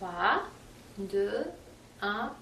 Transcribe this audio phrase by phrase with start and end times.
[0.00, 0.08] 3,
[0.98, 1.28] 2,
[2.00, 2.32] 1.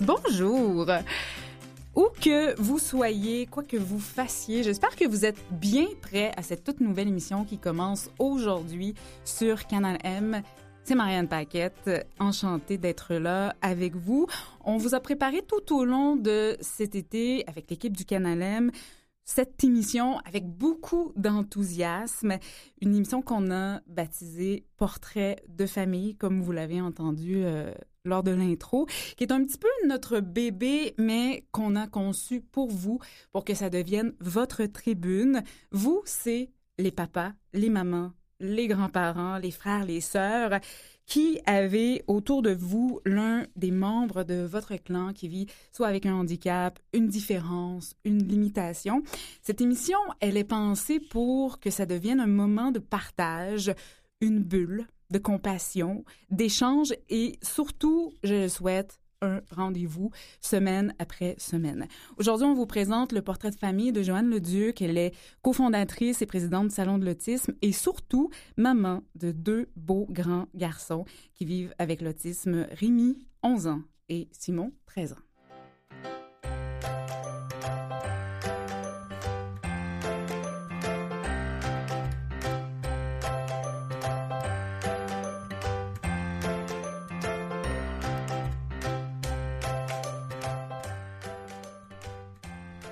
[0.00, 0.86] Bonjour.
[2.20, 6.64] Que vous soyez, quoi que vous fassiez, j'espère que vous êtes bien prêts à cette
[6.64, 8.94] toute nouvelle émission qui commence aujourd'hui
[9.24, 10.42] sur Canal M.
[10.84, 14.26] C'est Marianne Paquette, enchantée d'être là avec vous.
[14.64, 18.70] On vous a préparé tout au long de cet été avec l'équipe du Canal M
[19.24, 22.38] cette émission avec beaucoup d'enthousiasme,
[22.80, 27.72] une émission qu'on a baptisée Portrait de famille, comme vous l'avez entendu euh,
[28.04, 28.86] lors de l'intro,
[29.16, 32.98] qui est un petit peu notre bébé, mais qu'on a conçu pour vous,
[33.32, 35.42] pour que ça devienne votre tribune.
[35.70, 40.60] Vous, c'est les papas, les mamans, les grands-parents, les frères, les sœurs,
[41.06, 46.06] qui avez autour de vous l'un des membres de votre clan qui vit soit avec
[46.06, 49.02] un handicap, une différence, une limitation.
[49.42, 53.74] Cette émission, elle est pensée pour que ça devienne un moment de partage,
[54.20, 61.86] une bulle de compassion, d'échange et surtout, je le souhaite, un rendez-vous semaine après semaine.
[62.16, 64.80] Aujourd'hui, on vous présente le portrait de famille de Joanne Leduc.
[64.80, 70.06] Elle est cofondatrice et présidente du Salon de l'autisme et surtout maman de deux beaux
[70.10, 71.04] grands garçons
[71.34, 75.29] qui vivent avec l'autisme, Rémi, 11 ans, et Simon, 13 ans.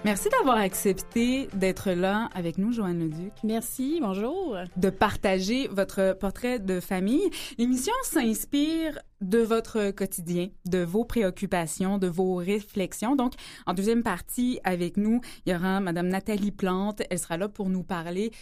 [0.09, 3.35] Merci d'avoir accepté d'être là avec nous, Joanne Leduc.
[3.45, 4.57] Merci, bonjour.
[4.79, 7.29] De partager votre portrait de famille.
[7.59, 13.17] L'émission s'inspire de votre quotidien, de vos préoccupations, de vos réflexions.
[13.17, 13.35] Donc,
[13.67, 17.03] en deuxième partie, avec nous, il y aura Madame Nathalie Plante.
[17.11, 18.33] Elle sera là pour nous parler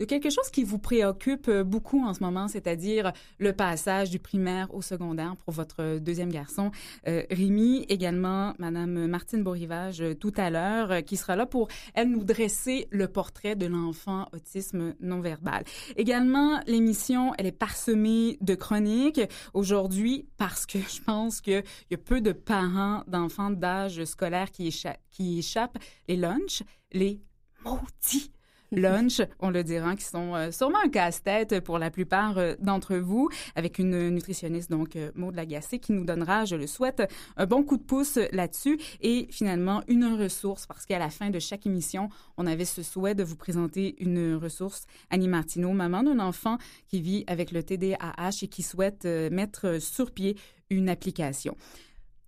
[0.00, 4.18] de quelque chose qui vous préoccupe euh, beaucoup en ce moment, c'est-à-dire le passage du
[4.18, 6.70] primaire au secondaire pour votre deuxième garçon,
[7.06, 12.08] euh, Rémi, également Madame Martine Borivage euh, tout à l'heure, qui sera là pour, elle,
[12.08, 15.64] nous dresser le portrait de l'enfant autisme non-verbal.
[15.96, 19.20] Également, l'émission, elle est parsemée de chroniques
[19.52, 24.74] aujourd'hui parce que je pense qu'il y a peu de parents d'enfants d'âge scolaire qui,
[25.10, 25.78] qui échappent
[26.08, 26.62] les lunchs,
[26.92, 27.20] les
[27.64, 28.32] maudits
[28.76, 32.96] lunch, on le dira, qui sont euh, sûrement un casse-tête pour la plupart euh, d'entre
[32.96, 37.02] vous, avec une nutritionniste, donc euh, Maud Lagacé, qui nous donnera, je le souhaite,
[37.36, 41.38] un bon coup de pouce là-dessus et finalement une ressource, parce qu'à la fin de
[41.38, 44.86] chaque émission, on avait ce souhait de vous présenter une ressource.
[45.10, 46.58] Annie Martineau, maman d'un enfant
[46.88, 50.36] qui vit avec le TDAH et qui souhaite mettre sur pied
[50.70, 51.56] une application.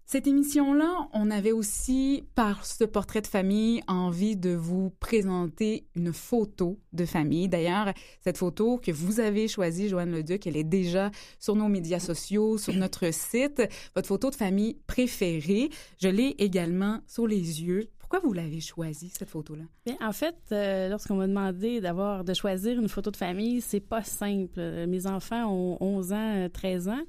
[0.05, 6.13] Cette émission-là, on avait aussi, par ce portrait de famille, envie de vous présenter une
[6.13, 7.49] photo de famille.
[7.49, 12.01] D'ailleurs, cette photo que vous avez choisie, Joanne Leduc, elle est déjà sur nos médias
[12.01, 13.63] sociaux, sur notre site.
[13.95, 17.89] Votre photo de famille préférée, je l'ai également sur les yeux.
[17.99, 19.65] Pourquoi vous l'avez choisie, cette photo-là?
[19.87, 23.81] Bien, en fait, euh, lorsqu'on m'a demandé d'avoir, de choisir une photo de famille, c'est
[23.81, 24.61] pas simple.
[24.87, 27.03] Mes enfants ont 11 ans, 13 ans.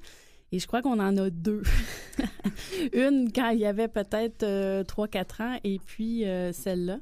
[0.54, 1.64] Et je crois qu'on en a deux.
[2.92, 7.00] Une quand il y avait peut-être euh, 3-4 ans et puis euh, celle-là.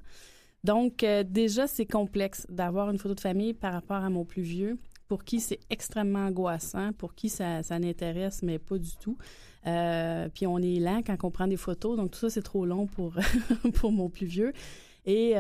[0.65, 4.41] Donc, euh, déjà, c'est complexe d'avoir une photo de famille par rapport à mon plus
[4.41, 9.19] vieux, pour qui c'est extrêmement angoissant, pour qui ça, n'intéresse, mais pas du tout.
[9.65, 12.87] Puis on est lent quand on prend des photos, donc tout ça, c'est trop long
[12.87, 13.17] pour,
[13.75, 14.55] pour mon plus vieux.
[15.05, 15.35] Et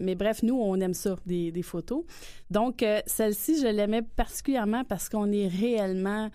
[0.00, 2.02] mais bref, nous on aime ça des, photos.
[2.50, 6.28] Donc celle-ci, je l'aimais particulièrement parce qu'on est réellement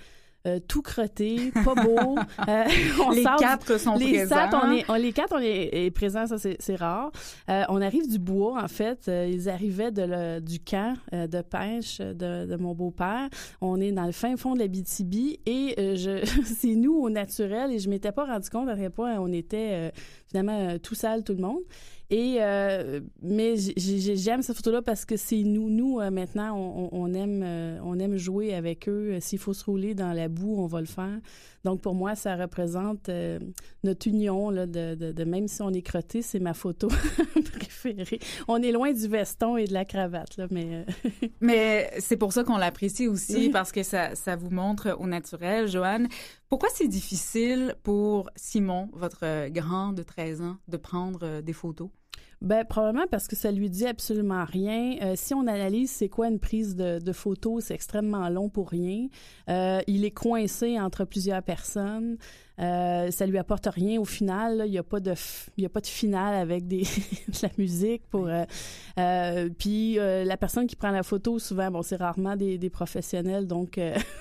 [0.47, 2.18] euh, tout crotté, pas beau.
[2.47, 2.63] Euh,
[3.06, 4.35] on les sort, quatre sont les présents.
[4.35, 7.12] Quatre, on est, on, les quatre, on est, est présents, ça c'est rare.
[7.50, 9.07] Euh, on arrive du bois, en fait.
[9.07, 13.27] Ils arrivaient de le, du camp de pêche de, de mon beau-père.
[13.60, 17.72] On est dans le fin fond de la BTB et je, c'est nous au naturel
[17.72, 19.92] et je m'étais pas rendu compte à quel point on était
[20.27, 21.63] finalement tout sale tout le monde.
[22.09, 27.44] Et euh, mais j'aime cette photo-là parce que c'est nous, nous euh, maintenant, on, aime,
[27.44, 29.18] euh, on aime jouer avec eux.
[29.19, 31.19] S'il faut se rouler dans la boue, on va le faire.
[31.68, 33.40] Donc pour moi, ça représente euh,
[33.84, 36.88] notre union là, de, de, de, même si on est crotté, c'est ma photo
[37.52, 38.19] préférée.
[38.48, 40.86] On est loin du veston et de la cravate, là, mais
[41.42, 45.68] mais c'est pour ça qu'on l'apprécie aussi parce que ça, ça vous montre au naturel,
[45.68, 46.08] Joanne.
[46.48, 51.90] Pourquoi c'est difficile pour Simon, votre grand de 13 ans, de prendre des photos?
[52.42, 54.98] Ben probablement parce que ça lui dit absolument rien.
[55.01, 58.69] Euh, si on analyse c'est quoi une prise de, de photo, c'est extrêmement long pour
[58.69, 59.07] rien.
[59.50, 62.18] Euh, il est coincé entre plusieurs personnes.
[62.59, 64.63] Euh, ça lui apporte rien au final.
[64.65, 65.13] Il n'y a pas de
[65.57, 66.81] il y a pas de finale avec des
[67.27, 68.27] de la musique pour.
[68.27, 68.45] Euh,
[68.98, 72.69] euh, puis euh, la personne qui prend la photo souvent bon c'est rarement des, des
[72.71, 73.80] professionnels donc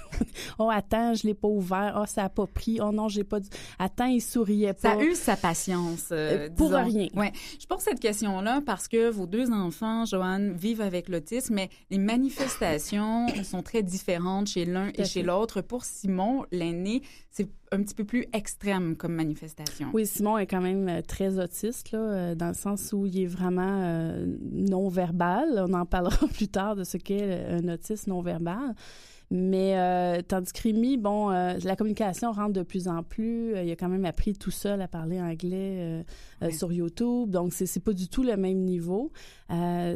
[0.59, 3.41] oh attends je l'ai pas ouvert oh ça a pas pris oh non j'ai pas
[3.41, 3.49] du...
[3.79, 4.97] attends il souriait pas.
[4.97, 6.13] Ça eu sa patience.
[6.57, 6.85] pour disons.
[6.85, 7.09] rien.
[7.15, 7.33] Ouais.
[7.59, 11.71] Je pose cette question là parce que vos deux enfants Joanne vivent avec l'autisme mais
[11.91, 15.63] les manifestations sont très différentes chez l'un et chez l'autre.
[15.63, 19.89] Pour Simon l'aîné c'est un petit peu plus extrême comme manifestation.
[19.93, 23.21] Oui, Simon est quand même euh, très autiste, là, euh, dans le sens où il
[23.21, 25.65] est vraiment euh, non-verbal.
[25.69, 28.75] On en parlera plus tard de ce qu'est un autiste non-verbal.
[29.31, 33.57] Mais euh, tandis que Rémi, bon, euh, la communication rentre de plus en plus.
[33.57, 36.05] Euh, il a quand même appris tout seul à parler anglais
[36.41, 36.53] ouais.
[36.53, 37.31] sur YouTube.
[37.31, 39.11] Donc, c'est, c'est pas du tout le même niveau.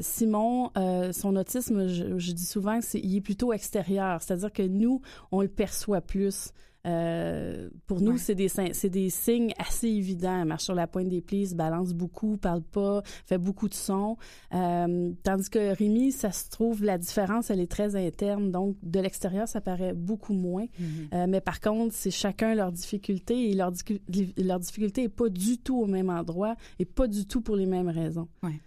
[0.00, 0.70] Simon,
[1.12, 4.20] son autisme, je, je dis souvent qu'il est plutôt extérieur.
[4.20, 5.00] C'est-à-dire que nous,
[5.30, 6.52] on le perçoit plus.
[6.86, 8.18] Euh, pour nous, ouais.
[8.18, 10.40] c'est des c'est des signes assez évidents.
[10.40, 13.74] Elle marche sur la pointe des plis, se balance beaucoup, parle pas, fait beaucoup de
[13.74, 14.16] sons.
[14.54, 18.50] Euh, tandis que Rémi, ça se trouve la différence, elle est très interne.
[18.50, 20.64] Donc de l'extérieur, ça paraît beaucoup moins.
[20.64, 21.14] Mm -hmm.
[21.14, 23.72] euh, mais par contre, c'est chacun leur difficulté et leur,
[24.38, 27.66] leur difficulté est pas du tout au même endroit et pas du tout pour les
[27.66, 28.28] mêmes raisons.
[28.42, 28.60] Ouais.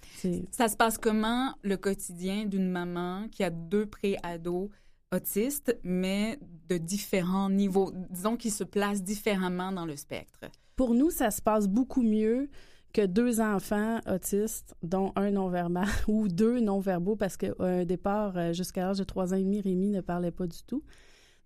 [0.52, 4.70] Ça se passe comment le quotidien d'une maman qui a deux pré-ados?
[5.14, 6.40] Autistes, mais
[6.70, 10.40] de différents niveaux, disons qu'ils se placent différemment dans le spectre.
[10.76, 12.50] Pour nous, ça se passe beaucoup mieux
[12.94, 18.54] que deux enfants autistes, dont un non-verbal ou deux non-verbaux, parce qu'à un départ, euh,
[18.54, 20.84] jusqu'à l'âge de trois ans et demi, Rémi ne parlait pas du tout.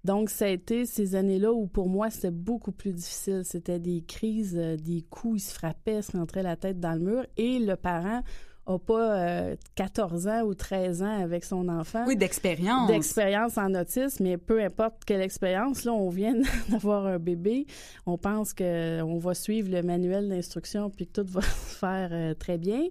[0.04, 3.42] Donc, ça a été ces années-là où, pour moi, c'était beaucoup plus difficile.
[3.44, 7.00] C'était des crises, euh, des coups, il se frappait, se rentrait la tête dans le
[7.00, 8.22] mur, et le parent
[8.68, 12.04] a pas euh, 14 ans ou 13 ans avec son enfant.
[12.06, 12.88] Oui, d'expérience.
[12.88, 16.36] D'expérience en autisme, mais peu importe quelle expérience, là, on vient
[16.69, 17.66] d'avoir un bébé,
[18.06, 22.10] on pense que on va suivre le manuel d'instruction puis que tout va se faire
[22.12, 22.81] euh, très bien.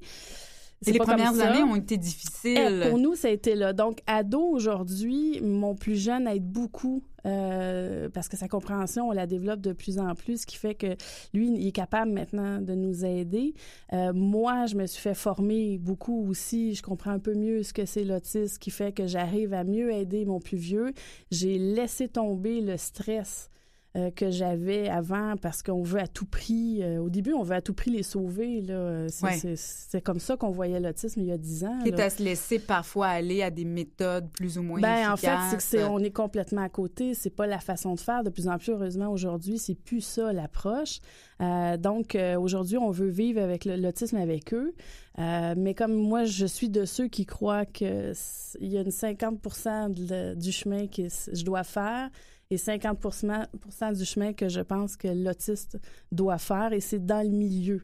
[0.86, 2.82] Et les premières années ont été difficiles.
[2.84, 3.72] Et pour nous, ça a été là.
[3.72, 9.26] Donc, ado, aujourd'hui, mon plus jeune aide beaucoup euh, parce que sa compréhension, on la
[9.26, 10.96] développe de plus en plus, ce qui fait que
[11.34, 13.54] lui, il est capable maintenant de nous aider.
[13.92, 16.74] Euh, moi, je me suis fait former beaucoup aussi.
[16.74, 19.64] Je comprends un peu mieux ce que c'est l'autisme, ce qui fait que j'arrive à
[19.64, 20.92] mieux aider mon plus vieux.
[21.30, 23.50] J'ai laissé tomber le stress
[23.96, 26.82] euh, que j'avais avant parce qu'on veut à tout prix.
[26.82, 28.60] Euh, au début, on veut à tout prix les sauver.
[28.60, 29.08] Là.
[29.08, 29.54] C'est,
[29.94, 30.00] ouais.
[30.02, 31.78] comme ça qu'on voyait l'autisme il y a dix ans.
[31.82, 35.12] Quitte à se laisser parfois aller à des méthodes plus ou moins ben, efficaces.
[35.12, 37.14] En fait, c'est que c'est, on est complètement à côté.
[37.14, 38.22] C'est pas la façon de faire.
[38.22, 41.00] De plus en plus, heureusement, aujourd'hui, c'est plus ça l'approche.
[41.40, 44.74] Euh, donc, euh, aujourd'hui, on veut vivre avec l'autisme avec eux.
[45.18, 48.14] Euh, mais comme moi, je suis de ceux qui croient qu'il
[48.60, 52.10] y a une 50 de, du chemin que je dois faire
[52.50, 55.78] et 50% du chemin que je pense que l'autiste
[56.12, 57.82] doit faire, et c'est dans le milieu.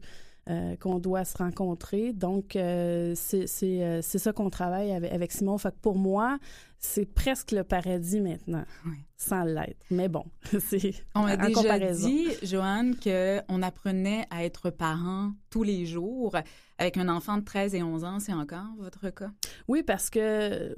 [0.50, 2.12] Euh, qu'on doit se rencontrer.
[2.12, 5.56] Donc, euh, c'est euh, ça qu'on travaille avec, avec, Simon.
[5.56, 6.36] Fait que pour moi,
[6.80, 8.96] c'est presque le paradis maintenant, oui.
[9.16, 9.78] sans l'être.
[9.92, 10.24] Mais bon,
[10.58, 12.08] c'est On a déjà comparaison.
[12.08, 16.36] dit, Joanne, qu'on apprenait à être parent tous les jours.
[16.82, 19.30] Avec un enfant de 13 et 11 ans, c'est encore votre cas?
[19.68, 20.74] Oui, parce que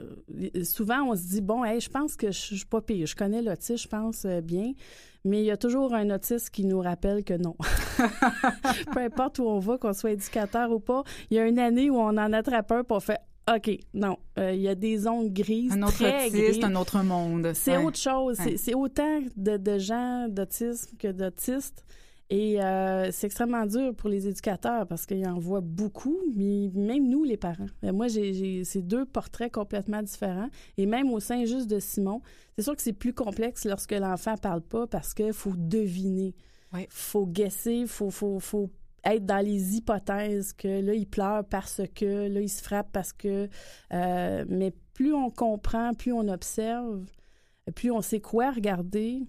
[0.62, 3.06] souvent, on se dit, bon, hey, je pense que je suis pas pire.
[3.06, 4.72] Je connais l'autisme, je pense bien.
[5.24, 7.56] Mais il y a toujours un autiste qui nous rappelle que non.
[8.92, 11.88] Peu importe où on va, qu'on soit éducateur ou pas, il y a une année
[11.88, 13.20] où on en attrape un, on fait
[13.50, 15.72] OK, non, euh, il y a des zones grises.
[15.72, 16.64] Un autre très autiste, grises.
[16.64, 17.52] un autre monde.
[17.54, 17.84] C'est ouais.
[17.84, 18.38] autre chose.
[18.40, 18.58] Ouais.
[18.58, 21.82] C'est autant de, de gens d'autisme que d'autistes.
[22.30, 27.08] Et euh, c'est extrêmement dur pour les éducateurs parce qu'ils en voient beaucoup, mais même
[27.08, 27.66] nous, les parents.
[27.82, 30.48] Moi, j'ai ces deux portraits complètement différents.
[30.78, 32.22] Et même au sein juste de Simon,
[32.56, 36.34] c'est sûr que c'est plus complexe lorsque l'enfant parle pas parce qu'il faut deviner.
[36.72, 36.86] Il ouais.
[36.90, 38.70] faut guesser, il faut, faut, faut
[39.04, 43.12] être dans les hypothèses que là, il pleure parce que, là, il se frappe parce
[43.12, 43.48] que.
[43.92, 47.04] Euh, mais plus on comprend, plus on observe,
[47.74, 49.22] plus on sait quoi regarder,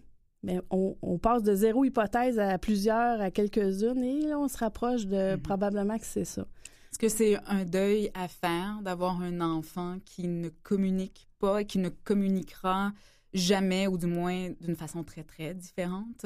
[0.46, 4.58] mais on, on, passe de zéro hypothèse à plusieurs, à quelques-unes, et là, on se
[4.58, 5.42] rapproche de mmh.
[5.42, 6.46] probablement que c'est ça.
[6.92, 11.66] Est-ce que c'est un deuil à faire d'avoir un enfant qui ne communique pas et
[11.66, 12.94] qui ne communiquera
[13.34, 16.26] jamais, ou du moins d'une façon très, très différente?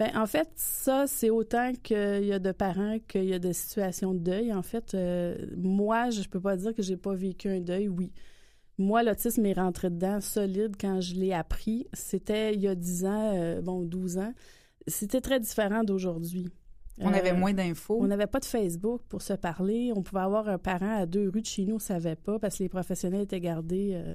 [0.00, 3.52] Bien, en fait, ça, c'est autant qu'il y a de parents qu'il y a de
[3.52, 4.52] situations de deuil.
[4.52, 8.10] En fait, euh, moi, je peux pas dire que j'ai pas vécu un deuil, oui.
[8.80, 11.86] Moi, l'autisme est rentré dedans solide quand je l'ai appris.
[11.92, 14.32] C'était il y a 10 ans, euh, bon, 12 ans.
[14.86, 16.48] C'était très différent d'aujourd'hui.
[16.98, 17.98] On avait Euh, moins d'infos.
[18.00, 19.92] On n'avait pas de Facebook pour se parler.
[19.94, 22.38] On pouvait avoir un parent à deux rues de chez nous, on ne savait pas
[22.38, 23.90] parce que les professionnels étaient gardés.
[23.92, 24.14] euh,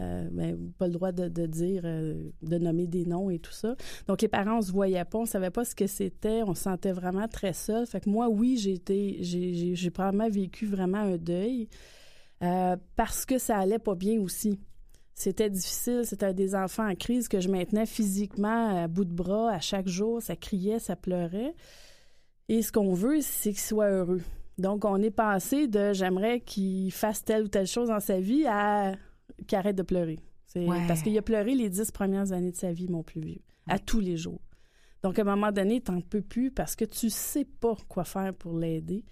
[0.00, 3.52] euh, ben, pas le droit de, de dire, euh, de nommer des noms et tout
[3.52, 3.76] ça.
[4.08, 6.64] Donc, les parents, on se voyait pas, on savait pas ce que c'était, on se
[6.64, 7.86] sentait vraiment très seul.
[7.86, 11.68] Fait que moi, oui, j'ai été, j'ai probablement vécu vraiment un deuil
[12.44, 14.60] euh, parce que ça allait pas bien aussi.
[15.14, 19.52] C'était difficile, c'était des enfants en crise que je maintenais physiquement à bout de bras
[19.52, 21.54] à chaque jour, ça criait, ça pleurait.
[22.48, 24.22] Et ce qu'on veut, c'est qu'il soit heureux.
[24.58, 28.44] Donc, on est passé de j'aimerais qu'il fasse telle ou telle chose dans sa vie
[28.46, 28.94] à
[29.46, 30.18] qu'il arrête de pleurer.
[30.46, 30.86] C'est Ouais.
[30.86, 33.78] Parce qu'il a pleuré les dix premières années de sa vie, mon plus vieux, à
[33.78, 34.40] tous les jours.
[35.02, 38.34] Donc, à un moment donné, t'en peux plus parce que tu sais pas quoi faire
[38.34, 39.04] pour l'aider.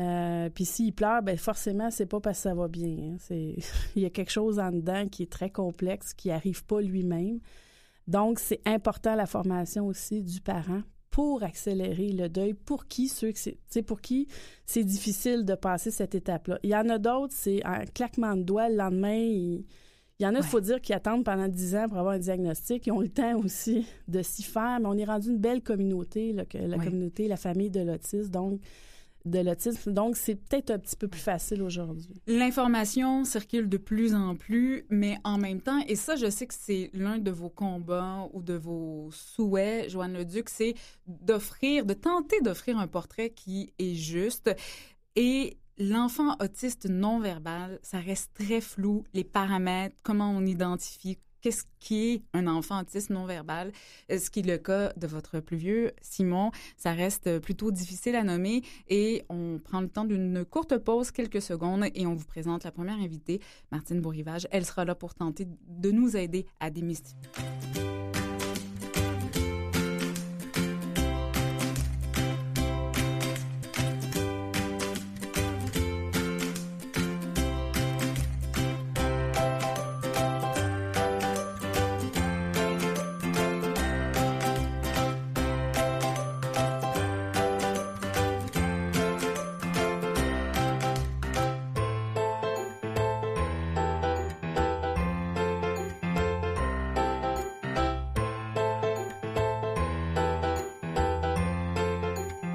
[0.00, 3.12] Euh, Puis s'il pleure, ben forcément, c'est pas parce que ça va bien.
[3.12, 3.16] hein.
[3.18, 3.56] C'est
[3.96, 7.40] il y a quelque chose en dedans qui est très complexe, qui arrive pas lui-même.
[8.06, 12.54] Donc, c'est important la formation aussi du parent pour accélérer le deuil.
[12.54, 14.26] Pour qui ceux que c'est, pour qui
[14.66, 16.58] c'est difficile de passer cette étape-là.
[16.62, 19.14] Il y en a d'autres, c'est un claquement de doigts le lendemain.
[19.16, 19.64] Il,
[20.18, 20.46] il y en a, il Ouais.
[20.46, 22.86] faut dire, qui attendent pendant 10 ans pour avoir un diagnostic.
[22.86, 26.32] Ils ont le temps aussi de s'y faire, mais on est rendu une belle communauté,
[26.32, 26.84] là, que la Ouais.
[26.84, 28.30] communauté, la famille de l'autisme.
[28.30, 28.60] Donc,
[29.24, 29.92] de l'autisme.
[29.92, 32.20] Donc, c'est peut-être un petit peu plus facile aujourd'hui.
[32.26, 36.54] L'information circule de plus en plus, mais en même temps, et ça, je sais que
[36.54, 40.74] c'est l'un de vos combats ou de vos souhaits, Joanne Leduc, c'est
[41.06, 44.50] d'offrir, de tenter d'offrir un portrait qui est juste.
[45.16, 52.10] Et l'enfant autiste non-verbal, ça reste très flou, les paramètres, comment on identifie qu'est-ce qui
[52.10, 53.72] est un enfant autiste non-verbal,
[54.10, 58.16] Euh, ce qui est le cas de votre plus vieux, Simon, ça reste plutôt difficile
[58.16, 62.26] à nommer et on prend le temps d'une courte pause, quelques secondes, et on vous
[62.26, 64.46] présente la première invitée, Martine Bourrivage.
[64.50, 67.89] Elle sera là pour tenter de nous aider à démystifier.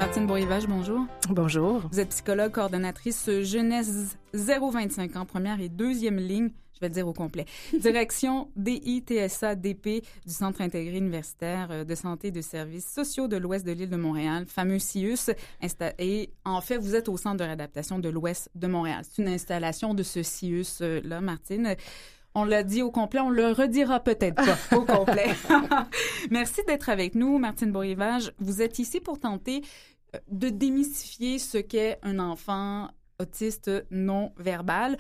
[0.06, 1.00] Martine Bourrivage, bonjour.
[1.30, 1.82] Bonjour.
[1.92, 7.08] Vous êtes psychologue, coordonnatrice jeunesse 025 ans, première et deuxième ligne, je vais le dire
[7.08, 7.46] au complet.
[7.74, 13.66] Direction DITSA-DP du Centre intégré universitaire euh, de santé et de services sociaux de l'Ouest
[13.66, 15.32] de l'île de Montréal, fameux CIUS.
[15.98, 19.02] Et en fait, vous êtes au Centre de réadaptation de l'Ouest de Montréal.
[19.10, 21.76] C'est une installation de ce CIUS-là, Martine.
[22.38, 25.30] On l'a dit au complet, on le redira peut-être pas au complet.
[26.30, 28.34] Merci d'être avec nous, Martine Bourrivage.
[28.40, 29.95] Vous êtes ici pour tenter euh,
[30.30, 34.98] de démystifier ce qu'est un enfant autiste non verbal.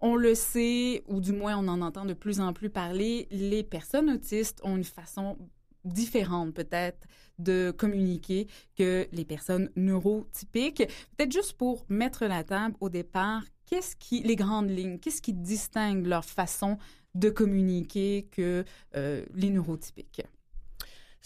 [0.00, 3.64] On le sait, ou du moins on en entend de plus en plus parler, les
[3.64, 5.36] personnes autistes ont une façon
[5.84, 7.06] différente peut-être
[7.38, 10.86] de communiquer que les personnes neurotypiques.
[11.16, 15.32] Peut-être juste pour mettre la table au départ, qu'est-ce qui, les grandes lignes, qu'est-ce qui
[15.32, 16.78] distingue leur façon
[17.14, 18.64] de communiquer que
[18.96, 20.22] euh, les neurotypiques?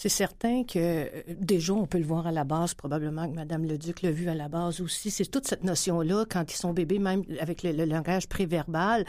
[0.03, 3.67] C'est certain que euh, déjà, on peut le voir à la base, probablement que Mme
[3.67, 5.13] Leduc l'a vu à la base aussi.
[5.13, 9.05] C'est toute cette notion-là, quand ils sont bébés, même avec le, le langage préverbal,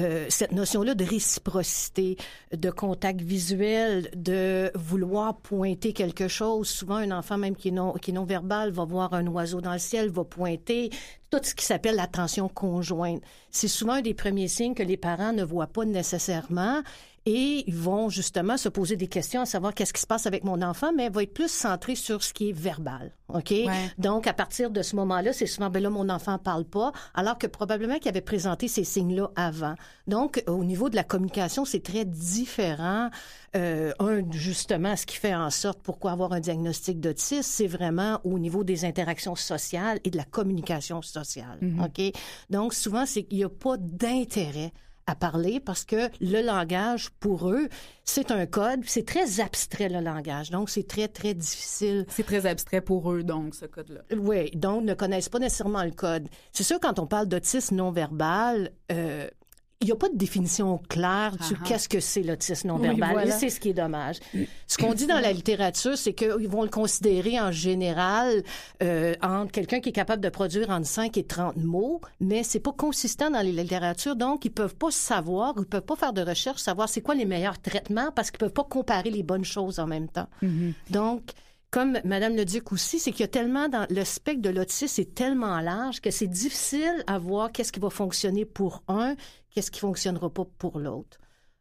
[0.00, 2.16] euh, cette notion-là de réciprocité,
[2.52, 6.68] de contact visuel, de vouloir pointer quelque chose.
[6.68, 9.60] Souvent, un enfant, même qui est non, qui est non verbal, va voir un oiseau
[9.60, 10.90] dans le ciel, va pointer.
[11.30, 13.22] Tout ce qui s'appelle l'attention conjointe.
[13.50, 16.82] C'est souvent un des premiers signes que les parents ne voient pas nécessairement
[17.24, 20.42] et ils vont justement se poser des questions à savoir qu'est-ce qui se passe avec
[20.44, 23.12] mon enfant, mais va être plus centré sur ce qui est verbal.
[23.28, 23.54] OK?
[23.98, 27.38] Donc, à partir de ce moment-là, c'est souvent, ben là, mon enfant parle pas, alors
[27.38, 29.74] que probablement qu'il avait présenté ces signes-là avant.
[30.06, 33.10] Donc, au niveau de la communication, c'est très différent.
[33.54, 38.20] Euh, un, justement, ce qui fait en sorte pourquoi avoir un diagnostic d'autisme, c'est vraiment
[38.24, 41.58] au niveau des interactions sociales et de la communication sociale.
[41.82, 42.12] OK?
[42.50, 44.72] Donc, souvent, c'est qu'il n'y a pas d'intérêt
[45.06, 47.68] à parler parce que le langage, pour eux,
[48.04, 48.80] c'est un code.
[48.86, 50.50] C'est très abstrait, le langage.
[50.50, 52.06] Donc, c'est très, très difficile.
[52.08, 54.00] C'est très abstrait pour eux, donc, ce code-là.
[54.16, 56.28] Oui, donc ne connaissent pas nécessairement le code.
[56.52, 59.28] C'est sûr, quand on parle d'autisme non-verbal, euh,
[59.82, 61.68] il n'y a pas de définition claire sur Ah ah.
[61.68, 63.10] qu'est-ce que c'est l'autisme Oui, non-verbal.
[63.12, 63.36] voilà.
[63.36, 64.16] Et c'est ce qui est dommage.
[64.66, 68.42] Ce qu'on dit dans la littérature, c'est qu'ils vont le considérer en général
[68.82, 72.60] euh, entre quelqu'un qui est capable de produire entre 5 et 30 mots, mais c'est
[72.60, 76.22] pas consistant dans les littératures, donc ils peuvent pas savoir, ils peuvent pas faire de
[76.22, 79.78] recherche, savoir c'est quoi les meilleurs traitements parce qu'ils peuvent pas comparer les bonnes choses
[79.78, 80.28] en même temps.
[80.90, 81.22] Donc,
[81.72, 85.00] comme Madame le Duc aussi, c'est qu'il y a tellement dans le spectre de l'autisme
[85.00, 89.16] est tellement large que c'est difficile à voir qu'est-ce qui va fonctionner pour un,
[89.50, 91.18] qu'est-ce qui fonctionnera pas pour l'autre.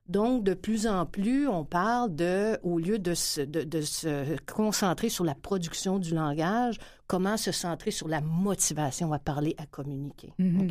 [0.09, 4.35] Donc, de plus en plus, on parle de, au lieu de se, de, de se
[4.51, 6.77] concentrer sur la production du langage,
[7.11, 10.31] comment se centrer sur la motivation à parler, à communiquer.
[10.39, 10.69] Mhm.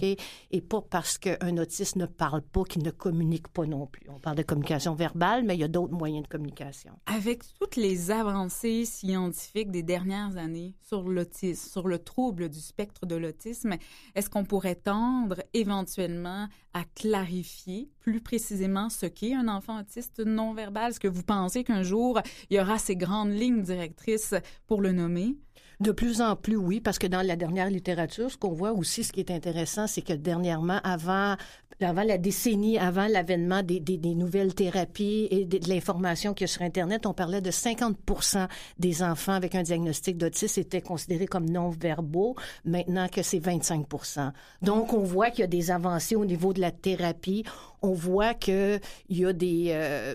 [0.50, 4.08] Et pas parce qu'un autiste ne parle pas qu'il ne communique pas non plus.
[4.08, 6.92] On parle de communication verbale, mais il y a d'autres moyens de communication.
[7.04, 13.04] Avec toutes les avancées scientifiques des dernières années sur l'autisme, sur le trouble du spectre
[13.04, 13.76] de l'autisme,
[14.14, 20.54] est-ce qu'on pourrait tendre éventuellement à clarifier plus précisément ce qu'est un enfant autiste non
[20.54, 20.92] verbal?
[20.92, 22.18] Est-ce que vous pensez qu'un jour,
[22.48, 24.34] il y aura ces grandes lignes directrices
[24.66, 25.36] pour le nommer?
[25.80, 29.02] De plus en plus, oui, parce que dans la dernière littérature, ce qu'on voit aussi,
[29.02, 31.36] ce qui est intéressant, c'est que dernièrement, avant,
[31.80, 36.50] avant la décennie, avant l'avènement des, des, des nouvelles thérapies et de, l'information qu'il y
[36.50, 38.46] a sur Internet, on parlait de 50%
[38.78, 44.92] des enfants avec un diagnostic d'autisme étaient considérés comme non-verbaux, maintenant que c'est 25% Donc,
[44.92, 47.44] on voit qu'il y a des avancées au niveau de la thérapie.
[47.80, 49.68] On voit qu'il y a des...
[49.70, 50.14] Euh,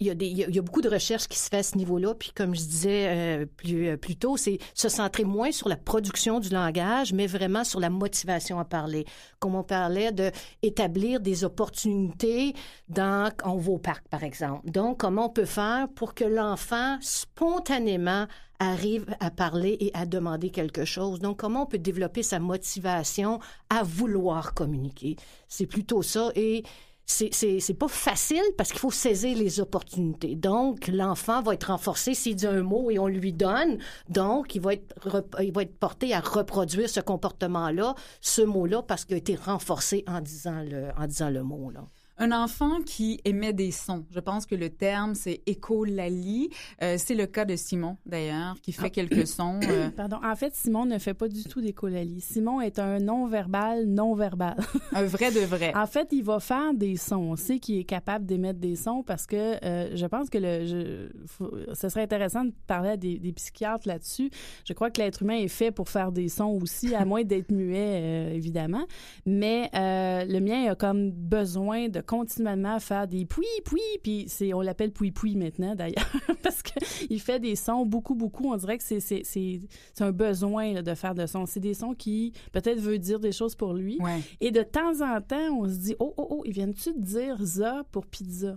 [0.00, 1.76] il y, a des, il y a beaucoup de recherches qui se fait à ce
[1.76, 2.14] niveau-là.
[2.14, 5.76] Puis comme je disais euh, plus, euh, plus tôt, c'est se centrer moins sur la
[5.76, 9.06] production du langage, mais vraiment sur la motivation à parler.
[9.38, 10.30] Comme on parlait de
[10.62, 12.54] établir des opportunités
[12.88, 14.70] dans on va au parc, par exemple.
[14.70, 18.26] Donc, comment on peut faire pour que l'enfant spontanément
[18.58, 21.20] arrive à parler et à demander quelque chose?
[21.20, 25.16] Donc, comment on peut développer sa motivation à vouloir communiquer?
[25.48, 26.30] C'est plutôt ça.
[26.34, 26.64] Et
[27.06, 30.34] c'est, pas facile parce qu'il faut saisir les opportunités.
[30.34, 33.78] Donc, l'enfant va être renforcé s'il dit un mot et on lui donne.
[34.08, 34.94] Donc, il va être,
[35.40, 40.04] il va être porté à reproduire ce comportement-là, ce mot-là, parce qu'il a été renforcé
[40.08, 41.84] en disant le, en disant le mot, là.
[42.18, 44.06] Un enfant qui émet des sons.
[44.10, 46.48] Je pense que le terme, c'est écholalie.
[46.82, 49.60] Euh, c'est le cas de Simon, d'ailleurs, qui fait quelques sons.
[49.68, 50.18] euh, Pardon.
[50.24, 52.20] En fait, Simon ne fait pas du tout d'écholalie.
[52.20, 54.56] Simon est un non-verbal, non-verbal.
[54.92, 55.74] un vrai de vrai.
[55.76, 57.16] En fait, il va faire des sons.
[57.32, 60.64] On sait qu'il est capable d'émettre des sons parce que euh, je pense que le,
[60.66, 64.30] je, faut- ce serait intéressant de parler à des, des psychiatres là-dessus.
[64.66, 67.50] Je crois que l'être humain est fait pour faire des sons aussi, à moins d'être
[67.52, 68.84] muet, euh, évidemment.
[69.26, 74.54] Mais euh, le mien a comme besoin de continuellement faire des pouis, pouis, puis c'est,
[74.54, 76.10] on l'appelle pouis, pouis maintenant d'ailleurs,
[76.42, 76.72] parce que
[77.10, 78.52] il fait des sons beaucoup, beaucoup.
[78.52, 79.60] On dirait que c'est, c'est, c'est,
[79.92, 81.46] c'est un besoin là, de faire de sons.
[81.46, 83.98] C'est des sons qui peut-être veut dire des choses pour lui.
[84.00, 84.20] Ouais.
[84.40, 87.36] Et de temps en temps, on se dit oh oh oh, ils viennent-tu de dire
[87.40, 88.56] za pour pizza?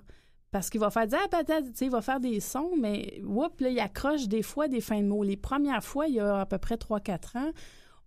[0.51, 3.21] Parce qu'il va faire dire ah, patate, tu sais, il va faire des sons, mais
[3.23, 5.23] whoop, là, il accroche des fois des fins de mots.
[5.23, 7.51] Les premières fois, il y a à peu près 3-4 ans,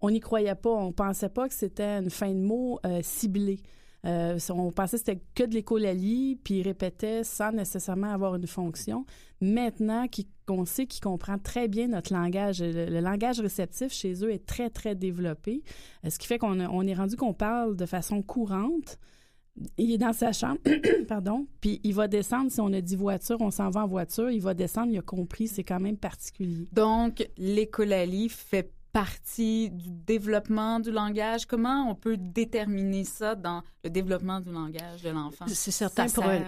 [0.01, 0.71] on n'y croyait pas.
[0.71, 3.61] On pensait pas que c'était une fin de mot euh, ciblée.
[4.05, 8.49] Euh, on pensait que c'était que de l'écholalie, puis il répétait sans nécessairement avoir une
[8.49, 9.05] fonction.
[9.41, 10.07] Maintenant
[10.47, 14.45] qu'on sait qu'il comprend très bien notre langage, le, le langage réceptif chez eux est
[14.45, 15.63] très, très développé,
[16.05, 18.99] Euh, ce qui fait qu'on est rendu qu'on parle de façon courante.
[19.77, 20.59] Il est dans sa chambre,
[21.09, 24.31] pardon, puis il va descendre, si on a dit voiture, on s'en va en voiture,
[24.31, 26.67] il va descendre, il a compris, c'est quand même particulier.
[26.73, 31.47] Donc, l'écholalie fait partie du développement du langage?
[31.47, 35.47] Comment on peut déterminer ça dans le développement du langage de l'enfant?
[35.49, 36.39] C'est certain Ça pour un-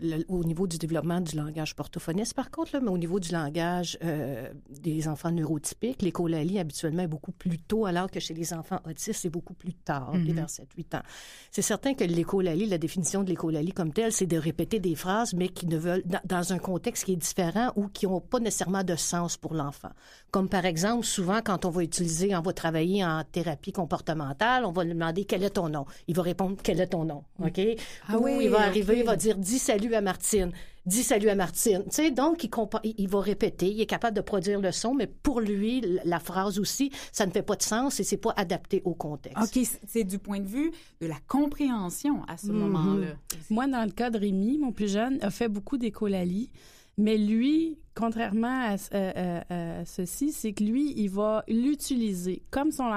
[0.00, 3.32] le- au niveau du développement du langage portophoniste, par contre, là, mais au niveau du
[3.32, 8.54] langage euh, des enfants neurotypiques, l'écholalie habituellement est beaucoup plus tôt, alors que chez les
[8.54, 10.32] enfants autistes, c'est beaucoup plus tard, Mhm.
[10.32, 11.02] vers 7-8 ans.
[11.50, 15.34] C'est certain que l'écholalie, la définition de l'écholalie comme telle, c'est de répéter des phrases,
[15.34, 18.38] mais qui ne veulent, dans, dans un contexte qui est différent ou qui n'ont pas
[18.38, 19.90] nécessairement de sens pour l'enfant.
[20.30, 24.72] Comme par exemple, souvent, quand on va utiliser, on va travailler en thérapie comportementale, on
[24.72, 25.86] va lui demander quel est ton nom.
[26.08, 27.60] Il va répondre quel est ton nom, OK?
[28.08, 30.50] Ah Ou oui, il va arriver, il va dire dis salut à Martine,
[30.84, 31.82] dis salut à Martine.
[31.84, 34.72] Tu sais, donc il, compa- il il va répéter, il est capable de produire le
[34.72, 38.16] son, mais pour lui, la phrase aussi, ça ne fait pas de sens et c'est
[38.16, 39.56] pas adapté au contexte.
[39.56, 42.58] OK, c'est du point de vue de la compréhension à ce Mhm.
[42.58, 43.06] moment-là.
[43.50, 46.50] Moi, dans le cas de Rémi, mon plus jeune, a fait beaucoup d'écholalie.
[46.98, 52.42] Mais lui, contrairement à, euh, euh, à ceci, c'est que lui, il va l'utiliser.
[52.50, 52.90] Comme son,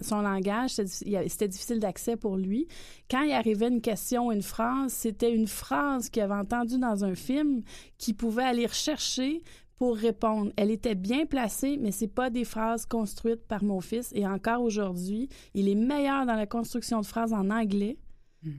[0.00, 2.68] son langage, c'était difficile d'accès pour lui.
[3.10, 7.14] Quand il arrivait une question, une phrase, c'était une phrase qu'il avait entendue dans un
[7.14, 7.62] film
[7.98, 9.42] qu'il pouvait aller rechercher
[9.76, 10.52] pour répondre.
[10.56, 14.12] Elle était bien placée, mais c'est pas des phrases construites par mon fils.
[14.14, 17.96] Et encore aujourd'hui, il est meilleur dans la construction de phrases en anglais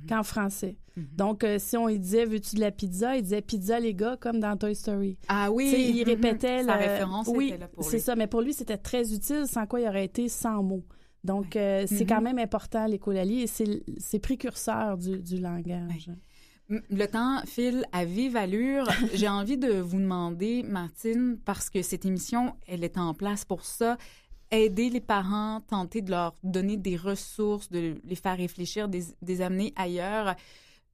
[0.08, 0.78] qu'en français.
[0.96, 1.08] Mhm.
[1.17, 3.15] Donc, euh, si on lui disait, veux-tu de la pizza?
[3.15, 5.17] Il disait pizza, les gars, comme dans Toy Story.
[5.28, 6.04] Ah oui, il mhm.
[6.04, 8.15] répétait Sa le- référence oui, était là pour c'est ça.
[8.15, 10.84] Mais pour lui, c'était très utile, sans quoi il aurait été sans mots.
[11.24, 16.10] Donc, euh, c'est quand même important, l'écholalie, et c'est c'est précurseur du, du langage.
[16.89, 18.88] Le temps file à vive allure.
[19.13, 23.65] J'ai envie de vous demander, Martine, parce que cette émission, elle est en place pour
[23.65, 23.98] ça,
[24.52, 29.74] aider les parents, tenter de leur donner des ressources, de les faire réfléchir, des, amener
[29.76, 30.36] ailleurs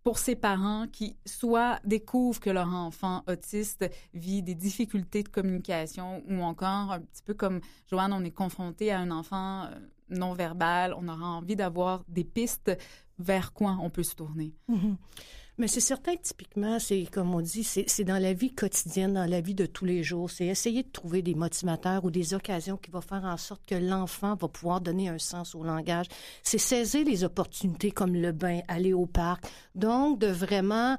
[0.03, 6.23] pour ces parents qui soit découvrent que leur enfant autiste vit des difficultés de communication
[6.29, 9.75] ou encore un petit peu comme Joanne, on est confronté à un enfant euh,
[10.09, 12.71] non verbal, on aura envie d'avoir des pistes
[13.19, 14.53] vers quoi on peut se tourner.
[14.69, 14.95] Mm-hmm.
[15.59, 19.25] Mais c'est certain que typiquement, c'est comme on dit, c'est dans la vie quotidienne, dans
[19.25, 20.29] la vie de tous les jours.
[20.29, 23.73] C'est essayer de trouver des motivateurs ou des occasions qui vont faire en sorte que
[23.73, 26.05] l'enfant va pouvoir donner un sens au langage.
[26.43, 29.45] C'est saisir les opportunités comme le bain, aller au parc.
[29.73, 30.95] Donc, de vraiment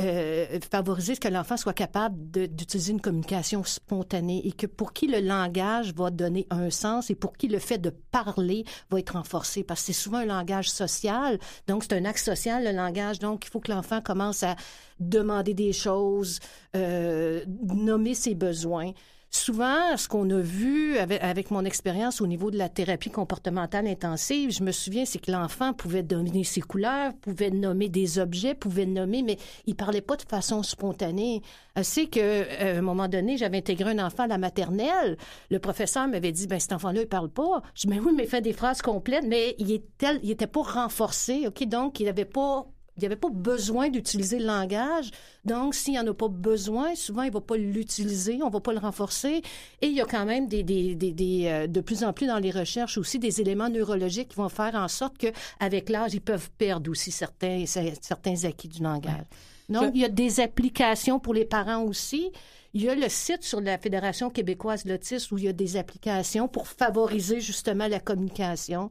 [0.00, 5.06] euh, favoriser ce que l'enfant soit capable d'utiliser une communication spontanée et que pour qui
[5.06, 9.16] le langage va donner un sens et pour qui le fait de parler va être
[9.16, 9.64] renforcé.
[9.64, 13.18] Parce que c'est souvent un langage social donc c'est un axe social le langage.
[13.18, 14.56] Donc il faut que l'enfant commence à
[14.98, 16.40] demander des choses
[16.76, 18.92] euh, nommer ses besoins
[19.30, 24.50] souvent, ce qu'on a vu avec, mon expérience au niveau de la thérapie comportementale intensive,
[24.50, 28.86] je me souviens, c'est que l'enfant pouvait dominer ses couleurs, pouvait nommer des objets, pouvait
[28.86, 31.42] nommer, mais il parlait pas de façon spontanée.
[31.82, 35.16] C'est que, euh, à un moment donné, j'avais intégré un enfant à la maternelle.
[35.50, 37.62] Le professeur m'avait dit, ben cet enfant-là, il parle pas.
[37.74, 39.80] Je dis, mais oui, mais il fait des phrases complètes, mais il
[40.22, 42.66] il était pas renforcé, ok, donc il n'avait pas
[43.00, 45.10] il n'y avait pas besoin d'utiliser le langage.
[45.46, 48.52] Donc, s'il n'y en a pas besoin, souvent, il ne va pas l'utiliser, on ne
[48.52, 49.42] va pas le renforcer.
[49.80, 52.38] Et il y a quand même des, des, des, euh, de plus en plus dans
[52.38, 56.50] les recherches aussi des éléments neurologiques qui vont faire en sorte qu'avec l'âge, ils peuvent
[56.58, 59.24] perdre aussi certains, certains acquis du langage.
[59.70, 62.30] Donc, il y a des applications pour les parents aussi.
[62.74, 65.52] Il y a le site sur la Fédération québécoise de l'autisme où il y a
[65.52, 68.90] des applications pour favoriser justement la communication.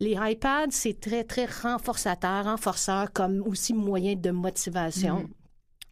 [0.00, 5.26] Les iPads, c'est très, très renforçateur, renforceur comme aussi moyen de motivation.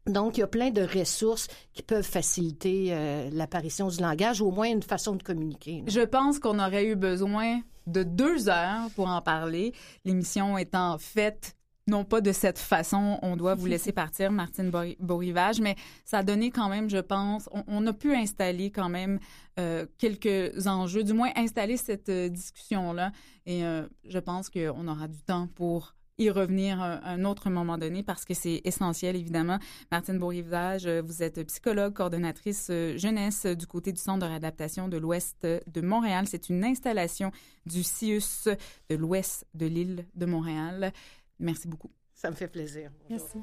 [0.07, 0.13] Mm.
[0.13, 4.47] Donc, il y a plein de ressources qui peuvent faciliter euh, l'apparition du langage ou
[4.47, 5.85] au moins une façon de communiquer.
[5.87, 9.75] Je pense qu'on aurait eu besoin de deux heures pour en parler.
[10.07, 11.58] L'émission étant faite
[11.89, 14.71] non pas de cette façon, on doit vous laisser partir, Martine
[15.01, 15.75] Beaurivage, mais
[16.05, 19.19] ça a donné quand même, je pense, on, a pu installer quand même
[19.59, 23.13] euh, quelques enjeux, du moins installer cette euh, discussion-là.
[23.47, 27.79] Et euh, je pense qu'on aura du temps pour y revenir à un autre moment
[27.79, 29.61] donné parce que c'est essentiel, évidemment.
[29.93, 35.47] Martine Beaurivage, vous êtes psychologue, coordonnatrice jeunesse du côté du Centre de réadaptation de l'Ouest
[35.47, 36.27] de Montréal.
[36.27, 37.31] C'est une installation
[37.67, 38.49] du CIUS
[38.91, 40.93] de l'Ouest de l'île de Montréal.
[41.39, 41.91] Merci beaucoup.
[42.15, 42.91] Ça me fait plaisir.
[43.09, 43.39] Merci.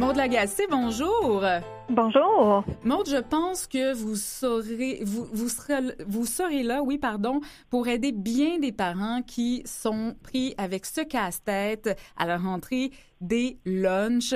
[0.00, 1.44] Maude Lagacé, bonjour.
[1.90, 2.64] Bonjour.
[2.84, 7.86] Maude, je pense que vous serez, vous, vous, serez, vous serez là, oui, pardon, pour
[7.86, 14.34] aider bien des parents qui sont pris avec ce casse-tête à la rentrée des lunchs.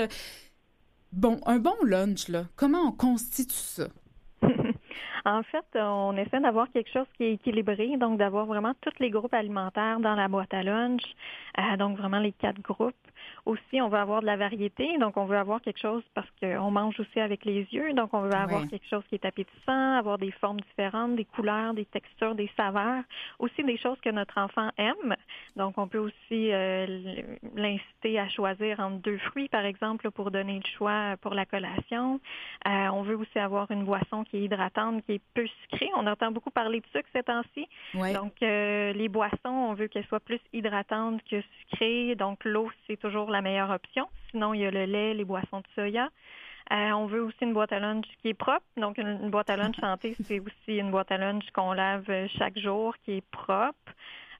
[1.12, 3.88] Bon, un bon lunch, là, comment on constitue ça?
[5.26, 9.08] En fait, on essaie d'avoir quelque chose qui est équilibré, donc d'avoir vraiment tous les
[9.08, 11.02] groupes alimentaires dans la boîte à lunch,
[11.58, 12.94] euh, donc vraiment les quatre groupes.
[13.46, 16.70] Aussi, on veut avoir de la variété, donc on veut avoir quelque chose parce qu'on
[16.70, 20.18] mange aussi avec les yeux, donc on veut avoir quelque chose qui est appétissant, avoir
[20.18, 23.02] des formes différentes, des couleurs, des textures, des saveurs,
[23.38, 25.16] aussi des choses que notre enfant aime.
[25.56, 26.86] Donc on peut aussi euh,
[27.54, 32.20] l'inciter à choisir entre deux fruits, par exemple, pour donner le choix pour la collation.
[32.66, 35.90] Euh, on veut aussi avoir une boisson qui est hydratante, qui est peu sucrée.
[35.96, 37.66] On entend beaucoup parler de sucre ces temps-ci.
[37.94, 42.14] Donc euh, les boissons, on veut qu'elles soient plus hydratantes que sucrées.
[42.14, 44.06] Donc l'eau, c'est toujours la meilleure option.
[44.30, 46.08] Sinon, il y a le lait, les boissons de soya.
[46.72, 48.64] Euh, on veut aussi une boîte à lunch qui est propre.
[48.78, 52.06] Donc, une, boîte à lunch santé, c'est aussi une boîte à lunch qu'on lave
[52.38, 53.92] chaque jour, qui est propre.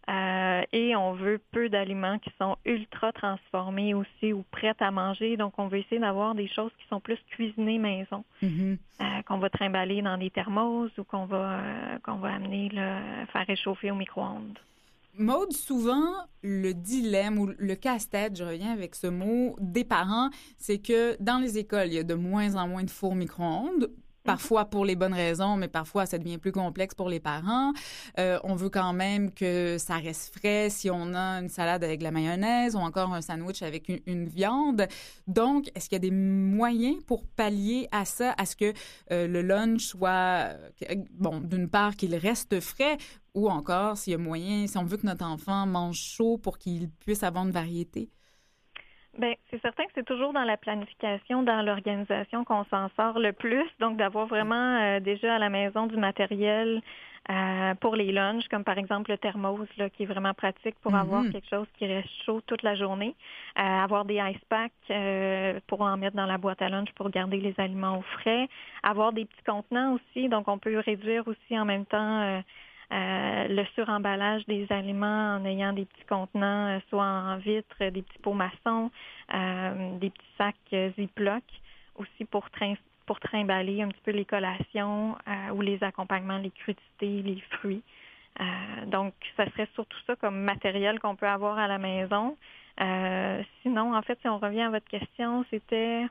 [0.08, 5.36] Euh, et on veut peu d'aliments qui sont ultra transformés aussi ou prêts à manger.
[5.36, 8.76] Donc, on veut essayer d'avoir des choses qui sont plus cuisinées maison, mm-hmm.
[9.00, 11.60] euh, qu'on va trimballer dans des thermos ou qu'on va
[12.02, 12.70] qu'on va amener
[13.32, 14.58] faire réchauffer au micro-ondes.
[15.16, 16.12] Maude, souvent,
[16.42, 21.38] le dilemme ou le casse-tête, je reviens avec ce mot, des parents, c'est que dans
[21.38, 23.90] les écoles, il y a de moins en moins de fours micro-ondes
[24.24, 27.72] parfois pour les bonnes raisons, mais parfois ça devient plus complexe pour les parents.
[28.18, 32.02] Euh, on veut quand même que ça reste frais si on a une salade avec
[32.02, 34.86] la mayonnaise ou encore un sandwich avec une, viande.
[35.26, 38.72] Donc, est-ce qu'il y a des moyens pour pallier à ça, à ce que
[39.12, 40.54] euh, le lunch soit,
[40.90, 42.96] euh, bon, d'une part qu'il reste frais,
[43.34, 46.56] ou encore s'il y a moyen, si on veut que notre enfant mange chaud pour
[46.56, 48.08] qu'il puisse avoir une variété?
[49.18, 53.32] Bien, c'est certain que c'est toujours dans la planification, dans l'organisation qu'on s'en sort le
[53.32, 53.66] plus.
[53.78, 56.82] Donc, d'avoir vraiment euh, déjà à la maison du matériel
[57.30, 60.94] euh, pour les lunchs, comme par exemple le thermos, là, qui est vraiment pratique pour
[60.96, 61.32] avoir mhm.
[61.32, 63.14] quelque chose qui reste chaud toute la journée.
[63.58, 64.72] Euh, avoir des ice packs
[65.68, 68.48] pour en mettre dans la boîte à lunch pour garder les aliments au frais.
[68.82, 70.28] Avoir des petits contenants aussi.
[70.28, 72.42] Donc, on peut réduire aussi en même temps
[72.92, 78.02] euh, le suremballage des aliments en ayant des petits contenants, euh, soit en vitre, des
[78.02, 78.90] petits pots maçons,
[79.34, 81.42] euh, des petits sacs Ziploc,
[81.96, 82.46] aussi pour,
[83.06, 85.16] pour trimballer un petit peu les collations
[85.54, 87.82] ou les accompagnements, les crudités, les fruits.
[88.86, 92.36] donc, ça serait surtout ça comme matériel qu'on peut avoir à la maison.
[93.62, 96.06] sinon, en fait, si on revient à votre question, c'était...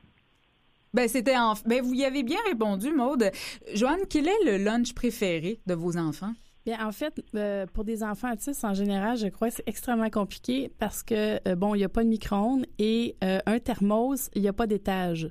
[0.94, 1.54] Ben, c'était en...
[1.66, 3.32] ben, vous y avez bien répondu, Maude.
[3.74, 6.34] Joanne, quel est le lunch préféré de vos enfants?
[6.66, 10.10] Bien, en fait, euh, pour des enfants autistes, en général, je crois que c'est extrêmement
[10.10, 14.30] compliqué parce que, euh, bon, il n'y a pas de micro-ondes et euh, un thermos,
[14.34, 15.30] il n'y a pas d'étage.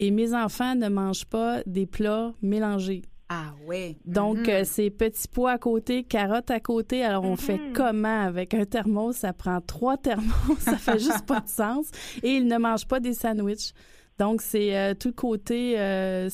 [0.00, 3.00] Et mes enfants ne mangent pas des plats mélangés.
[3.30, 3.96] Ah oui.
[4.04, 4.64] Donc, mm-hmm.
[4.64, 7.02] c'est petits pois à côté, carottes à côté.
[7.02, 7.72] Alors, on fait mm-hmm.
[7.72, 9.16] comment avec un thermos?
[9.16, 11.86] Ça prend trois thermos, ça fait juste pas de sens.
[12.22, 13.72] Et ils ne mangent pas des sandwichs.
[14.18, 16.28] Donc, c'est euh, tout le côté euh,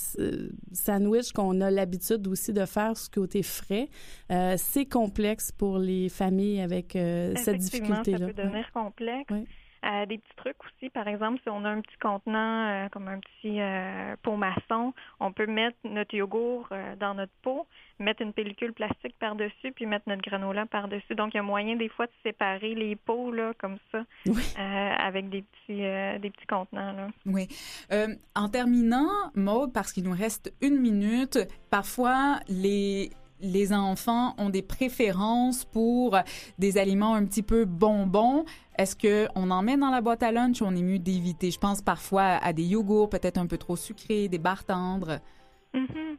[0.72, 3.88] sandwich qu'on a l'habitude aussi de faire, ce côté frais.
[4.30, 8.18] Euh, c'est complexe pour les familles avec cette difficulté-là.
[8.18, 9.32] Ça peut devenir complexe.
[9.84, 13.08] Euh, des petits trucs aussi, par exemple, si on a un petit contenant euh, comme
[13.08, 16.68] un petit euh, pot maçon, on peut mettre notre yogourt
[17.00, 17.66] dans notre pot,
[17.98, 21.16] mettre une pellicule plastique par-dessus, puis mettre notre granola par-dessus.
[21.16, 24.04] Donc, il y a moyen des fois de séparer les pots là, comme ça,
[24.98, 25.82] avec des petits,
[26.20, 26.92] des petits contenants.
[26.92, 27.08] Là.
[27.26, 27.48] Oui.
[28.36, 31.38] en terminant, Maude, parce qu'il nous reste une minute,
[31.70, 33.10] parfois les
[33.42, 36.16] les enfants ont des préférences pour
[36.58, 38.44] des aliments un petit peu bonbons.
[38.78, 40.62] Est-ce qu'on en met dans la boîte à lunch?
[40.62, 41.50] Ou on est mieux d'éviter?
[41.50, 45.18] Je pense parfois à des yogourts peut-être un peu trop sucrés, des barres tendres.
[45.74, 46.16] Mm-hmm.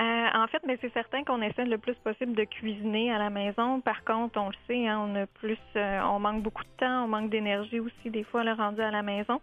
[0.00, 3.30] Euh, en fait, mais c'est certain qu'on essaie le plus possible de cuisiner à la
[3.30, 3.80] maison.
[3.80, 7.04] Par contre, on le sait, hein, on a plus, euh, on manque beaucoup de temps,
[7.04, 9.40] on manque d'énergie aussi des fois le rendu à la maison.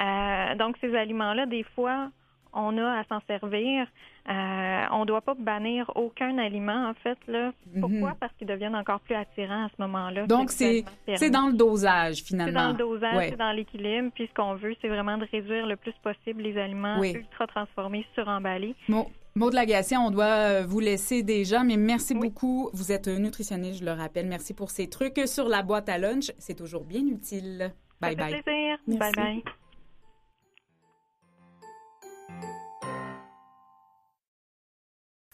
[0.00, 2.10] Euh, donc ces aliments-là, des fois,
[2.52, 3.86] on a à s'en servir.
[4.28, 7.18] Euh, on ne doit pas bannir aucun aliment, en fait.
[7.26, 7.52] Là.
[7.80, 8.10] Pourquoi?
[8.10, 8.16] Mhm.
[8.20, 10.26] Parce qu'ils deviennent encore plus attirants à ce moment-là.
[10.26, 10.84] Donc, c'est,
[11.16, 12.52] c'est dans le dosage, finalement.
[12.60, 14.10] C'est dans le dosage, c'est dans l'équilibre.
[14.14, 18.06] Puis, ce qu'on veut, c'est vraiment de réduire le plus possible les aliments ultra transformés,
[18.14, 18.74] suremballés.
[18.88, 19.06] Bon.
[19.34, 22.68] Maud Lagacé, on doit euh, vous laisser déjà, mais merci beaucoup.
[22.74, 24.26] Vous êtes nutritionniste, je le rappelle.
[24.26, 26.30] Merci pour ces trucs sur la boîte à lunch.
[26.38, 27.72] C'est toujours bien utile.
[27.98, 28.42] Bye Ça bye.
[28.42, 28.76] plaisir.
[28.86, 29.42] Bye bye.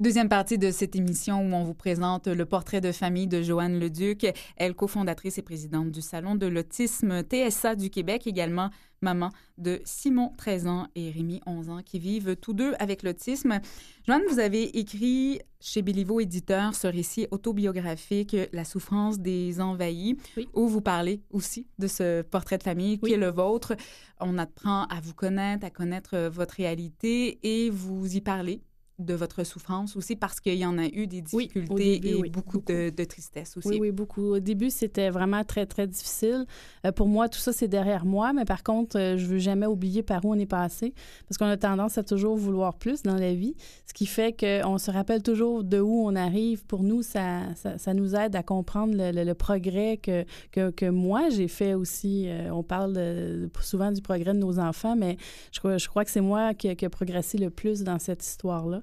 [0.00, 3.78] Deuxième partie de cette émission où on vous présente le portrait de famille de Joanne
[3.78, 8.70] Leduc, elle cofondatrice et présidente du Salon de l'autisme TSA du Québec, également
[9.02, 13.60] maman de Simon, 13 ans, et Rémi, 11 ans, qui vivent tous deux avec l'autisme.
[14.06, 20.16] Joanne, vous avez écrit chez Béliveau Éditeur ce récit autobiographique La souffrance des envahis,
[20.54, 23.74] où vous parlez aussi de ce portrait de famille qui est le vôtre.
[24.18, 28.62] On apprend à vous connaître, à connaître votre réalité et vous y parlez
[29.04, 33.04] de votre souffrance aussi parce qu'il y en a eu des difficultés et beaucoup, De,
[33.04, 33.68] tristesse aussi.
[33.68, 34.34] Oui, oui, beaucoup.
[34.34, 36.46] Au début, c'était vraiment très, très difficile.
[36.86, 39.66] Euh, pour moi, tout ça, c'est derrière moi, mais par contre, euh, je veux jamais
[39.66, 40.94] oublier par où on est passé
[41.28, 43.54] parce qu'on a tendance à toujours vouloir plus dans la vie,
[43.86, 46.64] ce qui fait qu'on se rappelle toujours de où on arrive.
[46.66, 51.48] Pour nous, ça, ça, nous aide à comprendre le, progrès que, que, que moi, j'ai
[51.48, 52.28] fait aussi.
[52.28, 55.16] Euh, on parle souvent du progrès de nos enfants, mais
[55.52, 58.24] je crois, je crois que c'est moi qui, qui a progressé le plus dans cette
[58.24, 58.82] histoire-là.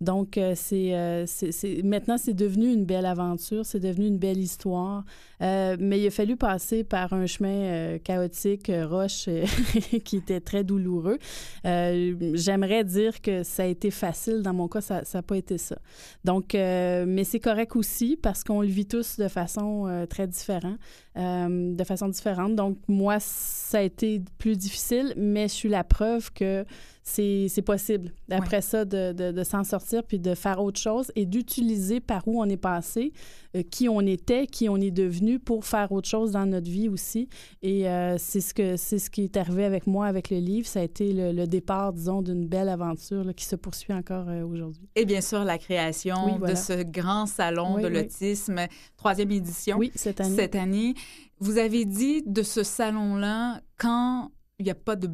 [0.00, 5.04] Donc, euh, euh, c'est, maintenant, c'est devenu une belle aventure, c'est devenu une belle histoire.
[5.42, 9.28] Euh, mais il a fallu passer par un chemin chaotique, roche,
[10.04, 11.18] qui était très douloureux.
[11.64, 14.42] j'aimerais dire que ça a été facile.
[14.42, 15.78] Dans mon cas, ça n'a pas été ça.
[16.24, 20.78] Donc, mais c'est correct aussi parce qu'on le vit tous de façon très différente.
[21.16, 22.54] de façon différente.
[22.54, 26.64] Donc, moi, ça a été plus difficile, mais je suis la preuve que
[27.02, 28.12] c'est possible.
[28.30, 32.26] Après ça, de, de, de s'en sortir puis de faire autre chose et d'utiliser par
[32.26, 33.12] où on est passé,
[33.54, 36.88] euh, qui on était, qui on est devenu pour faire autre chose dans notre vie
[36.88, 37.28] aussi.
[37.62, 40.66] Et euh, c'est ce que c'est ce qui est arrivé avec moi avec le livre.
[40.66, 44.88] Ça a été le, départ, disons, d'une belle aventure qui se poursuit encore euh, aujourd'hui.
[44.94, 48.60] Et bien sûr, la création de ce grand salon de l'autisme,
[48.96, 49.78] troisième édition.
[49.78, 50.36] Oui, cette année.
[50.36, 50.94] Cette année.
[51.38, 55.10] Vous avez dit de ce salon-là, quand il n'y a pas de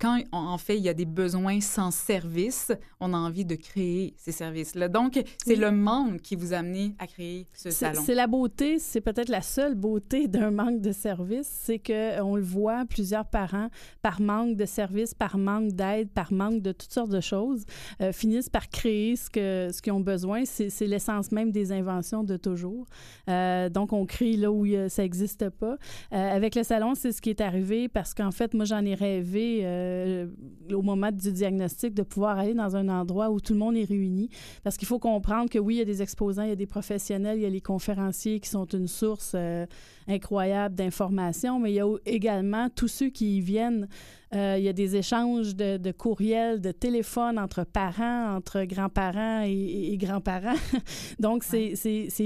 [0.00, 4.14] quand en fait il y a des besoins sans service, on a envie de créer
[4.16, 4.88] ces services-là.
[4.88, 8.00] Donc c'est le manque qui vous a amené à créer ce salon.
[8.06, 12.36] C'est la beauté, c'est peut-être la seule beauté d'un manque de service, c'est que on
[12.36, 13.68] le voit plusieurs parents
[14.00, 17.66] par manque de service, par manque d'aide, par manque de toutes sortes de choses
[18.00, 20.44] euh, finissent par créer ce que ce qu'ils ont besoin.
[20.46, 22.86] C'est l'essence même des inventions de toujours.
[23.28, 25.76] Euh, donc on crée là où ça n'existe pas.
[26.14, 29.60] Euh, avec le salon, c'est ce qui est arrivé parce qu'en fait moi j'en rêvé
[29.64, 30.26] euh,
[30.72, 33.84] au moment du diagnostic de pouvoir aller dans un endroit où tout le monde est
[33.84, 34.30] réuni.
[34.62, 36.66] Parce qu'il faut comprendre que oui, il y a des exposants, il y a des
[36.66, 39.66] professionnels, il y a les conférenciers qui sont une source euh,
[40.08, 43.88] incroyable d'informations, mais il y a également tous ceux qui y viennent
[44.34, 49.96] euh, il y a des échanges de, courriels, de téléphones entre parents, entre grands-parents et,
[49.98, 50.56] grands-parents.
[51.20, 51.74] Donc, c'est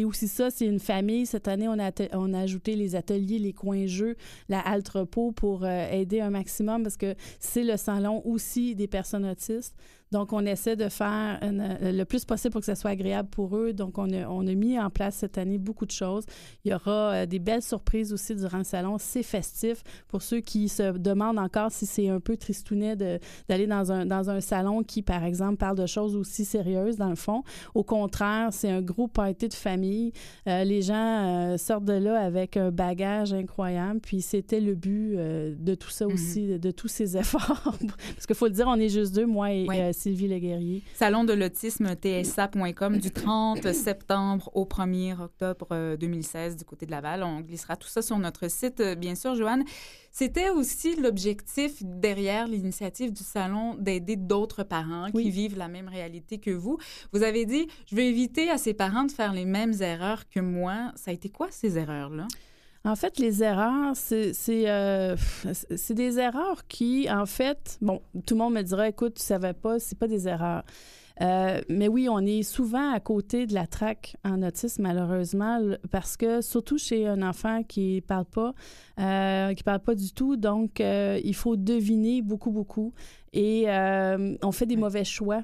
[0.04, 1.26] aussi ça, c'est une famille.
[1.26, 4.16] Cette année, on a, on a ajouté les ateliers, les coins-jeux,
[4.48, 8.88] la halte repos pour euh, aider un maximum parce que c'est le salon aussi des
[8.88, 9.76] personnes autistes.
[10.12, 13.56] Donc, on essaie de faire euh, le plus possible pour que ça soit agréable pour
[13.56, 13.72] eux.
[13.72, 16.24] Donc, on a, on a mis en place cette année beaucoup de choses.
[16.64, 18.96] Il y aura euh, des belles surprises aussi durant le salon.
[18.98, 23.92] C'est festif pour ceux qui se demandent encore si c'est un peu tristounet d'aller dans
[23.92, 27.44] un, dans un salon qui, par exemple, parle de choses aussi sérieuses dans le fond.
[27.76, 30.12] Au contraire, c'est un gros party de famille.
[30.48, 34.00] Euh, les gens sortent de là avec un bagage incroyable.
[34.00, 36.12] Puis, c'était le but de tout ça mm-hmm.
[36.12, 37.76] aussi, de, tous ces efforts.
[38.14, 40.82] Parce qu'il faut le dire, on est juste deux, moi et Sylvie Leguerrier.
[40.94, 46.90] Salon de l'autisme tsa.com du 30 septembre au 1er octobre 2016 euh, du côté de
[46.90, 47.22] Laval.
[47.22, 49.62] On glissera tout ça sur notre site, euh, bien sûr, Joanne.
[50.10, 56.38] C'était aussi l'objectif derrière l'initiative du salon d'aider d'autres parents qui vivent la même réalité
[56.38, 56.78] que vous.
[57.12, 60.40] Vous avez dit, je veux éviter à ces parents de faire les mêmes erreurs que
[60.40, 60.92] moi.
[60.96, 62.26] Ça a été quoi ces erreurs-là?
[62.84, 65.16] En fait, les erreurs, euh,
[65.76, 69.52] c'est des erreurs qui, en fait, bon, tout le monde me dira, écoute, tu savais
[69.52, 70.64] pas, c'est pas des erreurs.
[71.20, 76.16] Euh, mais oui, on est souvent à côté de la traque en autisme, malheureusement, parce
[76.16, 78.54] que surtout chez un enfant qui parle pas,
[78.98, 82.94] euh, qui parle pas du tout, donc il faut deviner beaucoup, beaucoup.
[83.34, 85.42] Et on fait des mauvais choix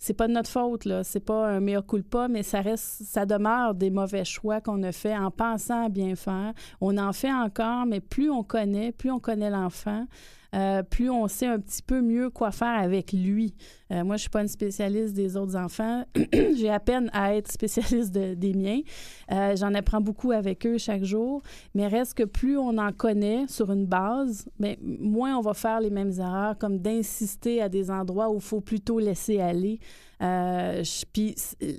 [0.00, 1.04] c'est pas de notre faute, là.
[1.04, 4.92] C'est pas un meilleur culpa, mais ça reste, ça demeure des mauvais choix qu'on a
[4.92, 6.54] fait en pensant à bien faire.
[6.80, 10.06] On en fait encore, mais plus on connaît, plus on connaît l'enfant,
[10.54, 13.54] euh, plus on sait un petit peu mieux quoi faire avec lui.
[13.92, 16.04] Euh, moi, je suis pas une spécialiste des autres enfants.
[16.32, 18.80] J'ai à peine à être spécialiste des miens.
[19.30, 21.42] Euh, j'en apprends beaucoup avec eux chaque jour,
[21.74, 25.80] mais reste que plus on en connaît sur une base, ben, moins on va faire
[25.80, 29.78] les mêmes erreurs, comme d'insister à des endroits où il faut plutôt laisser aller.
[31.12, 31.34] puis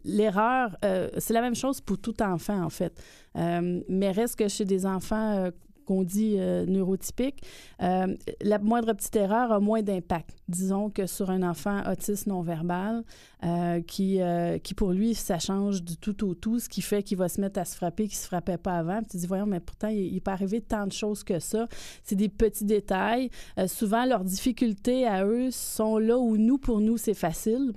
[0.05, 0.75] l'erreur,
[1.17, 2.93] c'est la même chose pour tout enfant, en fait.
[3.35, 5.51] mais reste que chez des enfants
[5.91, 7.43] qu'on dit euh, neurotypique,
[7.81, 13.03] euh, la moindre petite erreur a moins d'impact, disons, que sur un enfant autiste non-verbal
[13.43, 14.19] euh, qui,
[14.63, 17.41] qui, pour lui, ça change du tout au tout, ce qui fait qu'il va se
[17.41, 18.99] mettre à se frapper qui ne se frappait pas avant.
[18.99, 21.67] Puis tu dis, voyons, mais pourtant, il, il peut arriver tant de choses que ça.
[22.03, 23.29] C'est des petits détails.
[23.67, 27.73] souvent, leurs difficultés à eux sont là où nous, pour nous, c'est facile.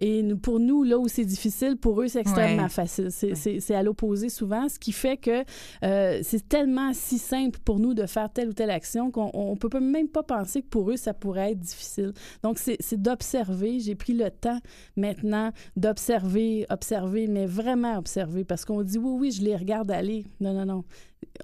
[0.00, 3.10] Et pour nous, là où c'est difficile, pour eux, c'est extrêmement facile.
[3.10, 5.44] C'est à l'opposé souvent, ce qui fait que
[5.84, 9.58] euh, c'est tellement si simple pour nous de faire telle ou telle action qu'on ne
[9.58, 12.12] peut même pas penser que pour eux, ça pourrait être difficile.
[12.42, 13.80] Donc, c'est d'observer.
[13.80, 14.60] J'ai pris le temps
[14.96, 20.24] maintenant d'observer, observer, mais vraiment observer, parce qu'on dit oui, oui, je les regarde aller.
[20.40, 20.84] Non, non, non.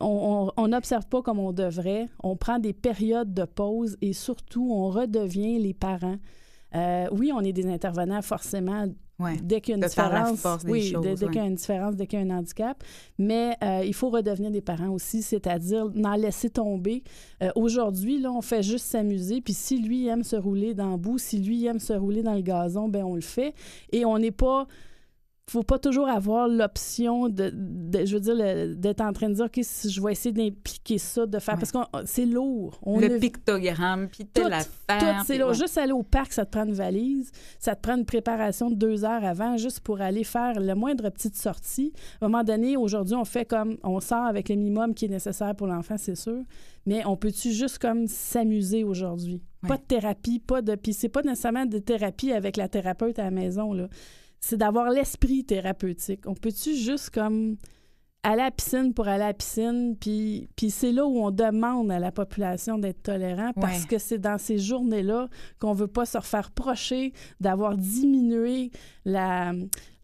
[0.00, 2.08] On n'observe pas comme on devrait.
[2.22, 6.18] On prend des périodes de pause et surtout, on redevient les parents.
[6.74, 8.86] Euh, oui, on est des intervenants forcément
[9.42, 10.44] dès qu'il y a une différence.
[10.66, 12.82] oui, dès, qu'il y a une différence, dès qu'il y a un handicap.
[13.18, 17.04] Mais euh, il faut redevenir des parents aussi, c'est-à-dire n'en laisser tomber.
[17.42, 19.40] Euh, aujourd'hui, là, on fait juste s'amuser.
[19.40, 22.34] Puis si lui aime se rouler dans le bout, si lui aime se rouler dans
[22.34, 23.54] le gazon, ben on le fait.
[23.92, 24.66] Et on n'est pas
[25.50, 29.44] faut pas toujours avoir l'option de, de- je veux dire, d'être en train de dire,
[29.44, 31.60] OK, si je vais essayer d'impliquer ça, de faire, Ouais.
[31.60, 32.78] parce que c'est lourd.
[32.82, 35.18] On le a- pictogramme, puis telle affaire.
[35.20, 35.54] tout, c'est ouais.
[35.54, 38.74] Juste aller au parc, ça te prend une valise, ça te prend une préparation de
[38.74, 41.92] deux heures avant, juste pour aller faire le moindre petite sortie.
[42.20, 45.08] À un moment donné, aujourd'hui, on fait comme, on sort avec le minimum qui est
[45.08, 46.42] nécessaire pour l'enfant, c'est sûr,
[46.86, 49.42] mais on peut-tu juste comme s'amuser aujourd'hui?
[49.62, 49.68] Ouais.
[49.68, 50.74] Pas de thérapie, pas de...
[50.74, 53.88] Puis c'est pas nécessairement de thérapie avec la thérapeute à la maison, là.
[54.46, 56.26] C'est d'avoir l'esprit thérapeutique.
[56.26, 57.56] On peut-tu juste comme
[58.22, 61.30] aller à la piscine pour aller à la piscine, puis, puis c'est là où on
[61.30, 63.88] demande à la population d'être tolérant parce Ouais.
[63.88, 65.28] que c'est dans ces journées-là
[65.58, 68.70] qu'on veut pas se refaire procher d'avoir diminué
[69.06, 69.52] la,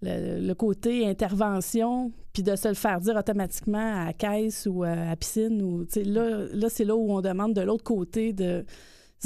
[0.01, 4.85] le, le côté intervention, puis de se le faire dire automatiquement à la caisse ou
[4.85, 5.61] à la piscine.
[5.61, 8.65] Ou, là, là c'est là où on demande de l'autre côté de...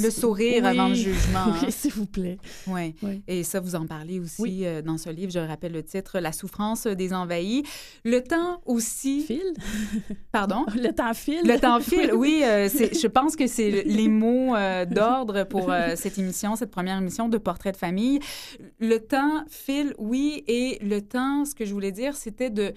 [0.03, 0.69] Le sourire Oui.
[0.69, 1.39] avant le jugement.
[1.47, 1.57] hein.
[1.63, 2.39] Oui, s'il vous plaît.
[2.67, 2.95] Ouais.
[3.03, 3.23] Oui.
[3.29, 4.61] Et ça, vous en parlez aussi Oui.
[4.67, 5.31] euh, dans ce livre.
[5.31, 7.63] Je rappelle le titre, La souffrance des envahis.
[8.05, 9.23] Le temps aussi.
[9.23, 9.55] File.
[10.33, 10.67] Pardon?
[10.75, 11.43] Le temps file.
[11.45, 12.41] Le temps file, oui.
[12.45, 17.29] euh, je pense que c'est les mots euh, d'ordre pour cette émission, cette première émission
[17.29, 18.19] de Portrait de famille.
[18.81, 20.43] Le temps file, oui.
[20.49, 22.73] Et le temps, ce que je voulais dire, c'était de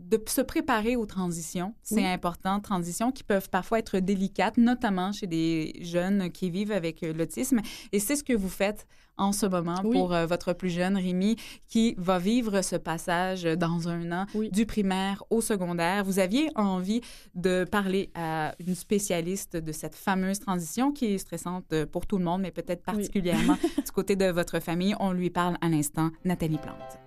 [0.00, 1.74] de se préparer aux transitions.
[1.82, 2.06] C'est Oui.
[2.06, 7.12] important, transitions qui peuvent parfois être délicates, notamment chez des jeunes qui vivent avec euh,
[7.12, 7.60] l'autisme.
[7.92, 8.86] Et c'est ce que vous faites
[9.16, 9.90] en ce moment Oui.
[9.92, 11.34] pour euh, votre plus jeune, Rémi,
[11.66, 14.50] qui va vivre ce passage euh, dans un an Oui.
[14.52, 16.04] du primaire au secondaire.
[16.04, 17.00] Vous aviez envie
[17.34, 22.24] de parler à une spécialiste de cette fameuse transition qui est stressante pour tout le
[22.24, 24.94] monde, mais peut-être particulièrement du côté de votre famille.
[25.00, 27.00] On lui parle à l'instant, Nathalie Plante.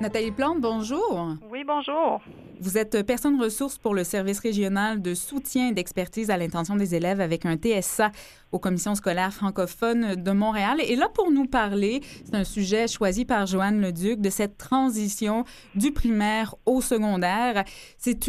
[0.00, 1.34] Nathalie Plante, bonjour.
[1.50, 2.20] Oui, bonjour.
[2.60, 6.94] Vous êtes personne ressource pour le service régional de soutien et d'expertise à l'intention des
[6.94, 8.12] élèves avec un TSA
[8.52, 10.78] aux commissions scolaires francophones de Montréal.
[10.86, 15.44] Et là, pour nous parler, c'est un sujet choisi par Joanne Leduc de cette transition
[15.74, 17.64] du primaire au secondaire.
[17.96, 18.28] C'est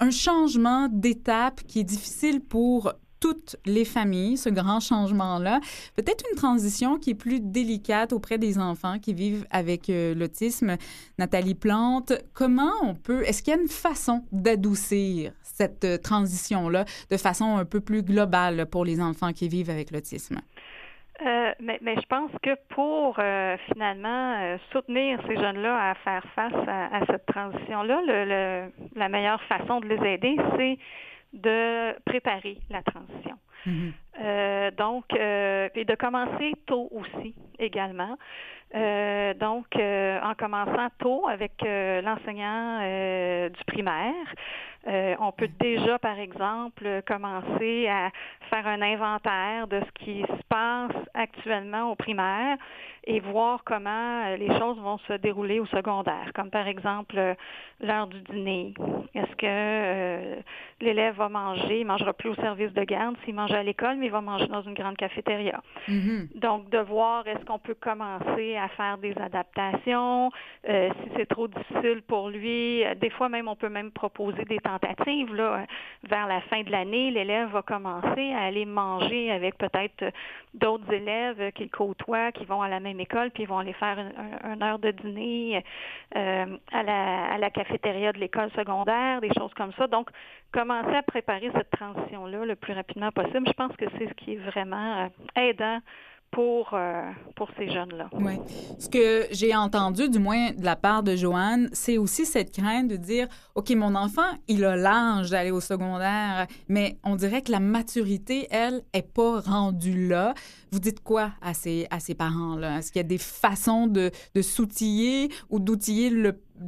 [0.00, 5.60] un changement d'étape qui est difficile pour toutes les familles, ce grand changement-là.
[5.94, 10.76] Peut-être une transition qui est plus délicate auprès des enfants qui vivent avec euh, l'autisme.
[11.18, 16.84] Nathalie Plante, comment on peut, est-ce qu'il y a une façon d'adoucir cette euh, transition-là
[17.10, 20.38] de façon un peu plus globale pour les enfants qui vivent avec l'autisme?
[21.20, 23.16] Euh, mais, je pense que pour
[23.70, 30.14] finalement soutenir ces jeunes-là à faire face à, cette transition-là, la meilleure façon de les
[30.14, 30.78] aider, c'est
[31.32, 33.36] de préparer la transition.
[33.66, 33.92] Mhm.
[34.22, 38.16] Euh, donc, euh, et de commencer tôt aussi également.
[38.72, 42.78] Euh, donc, en commençant tôt avec l'enseignant
[43.48, 44.34] du primaire,
[44.86, 48.10] on peut déjà, par exemple, commencer à
[48.48, 52.56] faire un inventaire de ce qui se passe actuellement au primaire
[53.04, 57.34] et voir comment les choses vont se dérouler au secondaire, comme par exemple
[57.80, 58.74] l'heure du dîner.
[59.14, 60.42] Est-ce que
[60.80, 64.06] l'élève va manger, il mangera plus au service de garde s'il mange à l'école, mais
[64.06, 65.60] il va manger dans une grande cafétéria.
[65.88, 66.28] Mhm.
[66.34, 70.30] Donc, de voir est-ce qu'on peut commencer à faire des adaptations,
[70.68, 72.84] euh, si c'est trop difficile pour lui.
[72.84, 75.34] euh, Des fois même, on peut même proposer des tentatives.
[75.34, 75.58] Là, euh,
[76.08, 80.12] vers la fin de l'année, l'élève va commencer à aller manger avec peut-être
[80.54, 83.98] d'autres élèves qu'il côtoie, qui vont à la même école, puis ils vont aller faire
[83.98, 85.62] une, un- une heure de dîner
[86.16, 89.86] euh, à, la, à la cafétéria de l'école secondaire, des choses comme ça.
[89.86, 90.08] Donc,
[90.52, 94.32] commencer à préparer cette transition-là le plus rapidement possible, je pense que c'est ce qui
[94.32, 95.80] est vraiment euh, aidant
[96.30, 98.08] pour, euh, pour ces jeunes-là.
[98.12, 98.34] Oui.
[98.78, 102.88] Ce que j'ai entendu, du moins de la part de Joanne, c'est aussi cette crainte
[102.88, 107.50] de dire, OK, mon enfant, il a l'âge d'aller au secondaire, mais on dirait que
[107.50, 110.34] la maturité, elle, est pas rendue là.
[110.70, 112.78] Vous dites quoi à ces, à ces parents-là?
[112.78, 116.12] Est-ce qu'il y a des façons de, de s'outiller ou d'outiller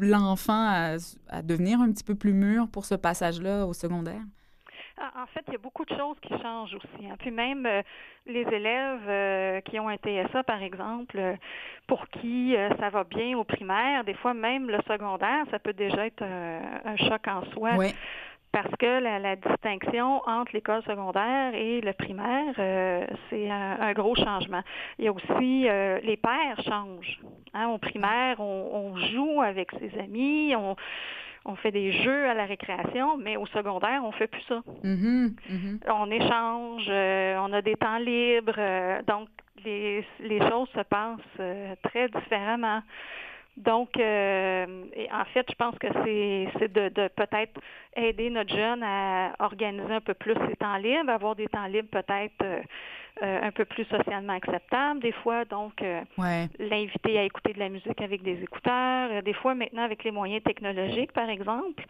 [0.00, 0.96] l'enfant à,
[1.28, 4.22] à devenir un petit peu plus mûr pour ce passage-là au secondaire?
[4.98, 7.06] En fait, il y a beaucoup de choses qui changent aussi.
[7.08, 7.16] Hein.
[7.18, 7.82] Puis même euh,
[8.26, 11.34] les élèves euh, qui ont un TSA, par exemple, euh,
[11.86, 16.06] pour qui ça va bien au primaire, des fois même le secondaire, ça peut déjà
[16.06, 17.70] être un choc en soi.
[18.52, 22.54] Parce que la, distinction entre l'école secondaire et le primaire,
[23.30, 24.62] c'est un, gros changement.
[24.98, 25.62] Il y a aussi
[26.06, 27.20] les pères changent.
[27.54, 27.68] Hein.
[27.68, 30.76] Au primaire, on, on joue avec ses amis, on
[31.44, 34.62] on fait des jeux à la récréation, mais au secondaire, on fait plus ça.
[34.84, 35.78] Mm-hmm, mm-hmm.
[35.88, 39.28] On échange, euh, on a des temps libres, euh, donc
[39.64, 42.82] les, les choses se passent euh, très différemment.
[43.56, 47.60] Donc, en fait, je pense que c'est de, de peut-être
[47.94, 51.90] aider notre jeune à organiser un peu plus ses temps libres, avoir des temps libres
[51.90, 52.62] peut-être
[53.22, 55.44] euh, un peu plus socialement acceptable des fois.
[55.44, 56.00] Donc, euh,
[56.58, 59.10] l'inviter à écouter de la musique avec des écouteurs.
[59.12, 61.84] Euh, des fois, maintenant, avec les moyens technologiques, par exemple,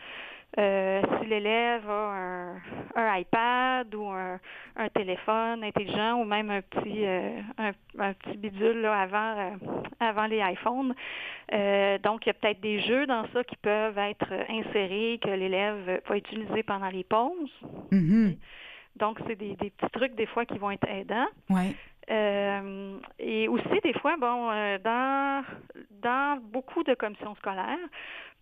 [0.56, 2.54] si l'élève a
[2.94, 4.38] un, iPad ou un,
[4.94, 9.56] téléphone intelligent ou même un petit un, petit bidule là, avant
[10.00, 10.94] avant les iPhones.
[12.02, 16.02] donc, il y a peut-être des jeux dans ça qui peuvent être insérés que l'élève
[16.06, 17.50] va utiliser pendant les pauses.
[17.90, 18.36] Mm-hmm.
[18.96, 21.28] Donc, c'est des, petits trucs des fois qui vont être aidants.
[21.48, 21.74] Ouais.
[22.10, 25.44] Euh, et aussi, des fois, bon, euh, dans,
[26.02, 27.78] dans beaucoup de commissions scolaires,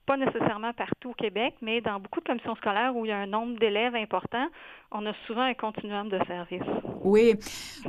[0.06, 3.18] pas nécessairement partout au Québec, mais dans beaucoup de commissions scolaires où il y a
[3.18, 4.48] un nombre d'élèves important,
[4.90, 6.62] on a souvent un continuum de services.
[7.04, 7.34] Oui.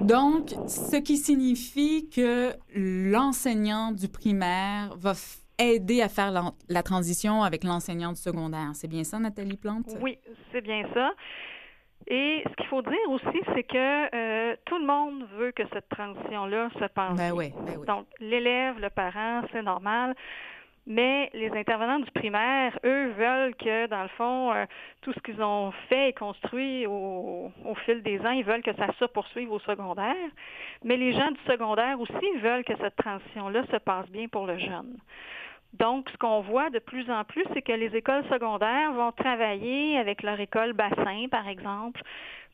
[0.01, 5.14] Donc, ce qui signifie que l'enseignant du primaire va
[5.57, 8.70] aider à faire la, la transition avec l'enseignant du secondaire.
[8.74, 9.86] C'est bien ça, Nathalie Plante?
[10.01, 10.18] Oui,
[10.51, 11.12] c'est bien ça.
[12.07, 15.88] Et ce qu'il faut dire aussi, c'est que euh, tout le monde veut que cette
[15.89, 17.16] transition-là se passe.
[17.16, 17.86] Ben oui, ben oui.
[17.86, 20.16] Donc, l'élève, le parent, c'est normal.
[20.88, 24.65] Mais les intervenants du primaire, eux, veulent que, dans le fond, euh,
[25.01, 28.73] tout ce qu'ils ont fait et construit au, au, fil des ans, ils veulent que
[28.75, 30.15] ça se poursuive au secondaire.
[30.84, 34.57] Mais les gens du secondaire aussi veulent que cette transition-là se passe bien pour le
[34.57, 34.97] jeune.
[35.73, 39.97] Donc, ce qu'on voit de plus en plus, c'est que les écoles secondaires vont travailler
[39.97, 42.01] avec leur école bassin, par exemple,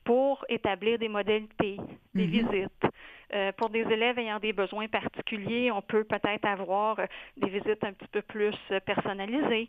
[0.04, 1.78] pour établir des modalités,
[2.14, 2.30] des mhm.
[2.30, 2.86] visites.
[3.34, 7.06] Euh, pour des élèves ayant des besoins particuliers, on peut peut-être avoir euh,
[7.36, 9.68] des visites un petit peu plus euh, personnalisées,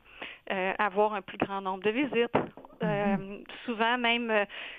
[0.78, 2.34] avoir un plus grand nombre de visites.
[2.82, 3.44] Mhm.
[3.66, 4.32] souvent, même,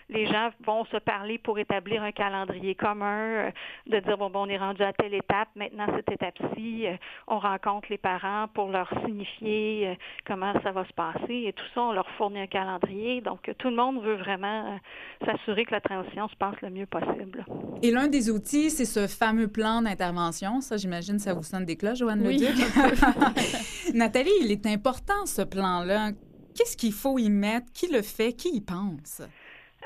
[0.09, 3.51] les gens vont se parler pour établir un calendrier commun,
[3.87, 6.87] de dire, bon, bon, on est rendu à telle étape, maintenant, cette étape-ci,
[7.27, 11.83] on rencontre les parents pour leur signifier comment ça va se passer et tout ça,
[11.83, 13.21] on leur fournit un calendrier.
[13.21, 14.79] Donc, tout le monde veut vraiment
[15.25, 17.45] s'assurer que la transition se passe le mieux possible.
[17.83, 20.61] Et l'un des outils, c'est ce fameux plan d'intervention.
[20.61, 22.39] Ça, j'imagine, ça vous sonne des cloches, Joanne oui.
[22.39, 22.65] Leduc.
[23.95, 26.11] Nathalie, il est important, ce plan-là.
[26.57, 27.67] Qu'est-ce qu'il faut y mettre?
[27.73, 28.33] Qui le fait?
[28.33, 29.23] Qui y pense?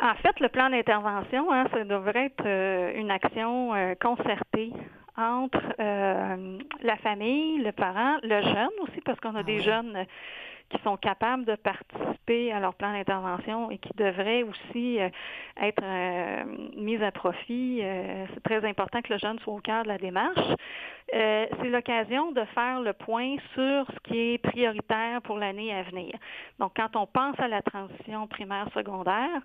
[0.01, 4.73] En fait, le plan d'intervention, hein, ça devrait être euh, une action euh, concertée
[5.17, 10.05] entre euh, la famille, le parent, le jeune aussi, parce qu'on a ah des jeunes
[10.75, 15.09] qui sont capables de participer à leur plan d'intervention et qui devraient aussi euh,
[15.61, 16.45] être euh,
[16.77, 17.81] mis à profit.
[17.83, 20.49] Euh, c'est très important que le jeune soit au cœur de la démarche.
[21.13, 26.13] c'est l'occasion de faire le point sur ce qui est prioritaire pour l'année à venir.
[26.59, 29.41] Donc, quand on pense à la transition primaire-secondaire,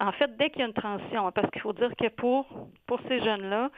[0.00, 2.46] en fait, dès qu'il y a une transition, parce qu'il faut dire que pour,
[2.86, 3.70] pour ces jeunes-là,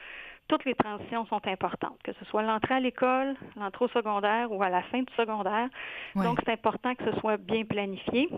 [0.47, 4.61] toutes les transitions sont importantes, que ce soit l'entrée à l'école, l'entrée au secondaire ou
[4.63, 5.69] à la fin du secondaire.
[6.15, 8.29] Donc, c'est important que ce soit bien planifié.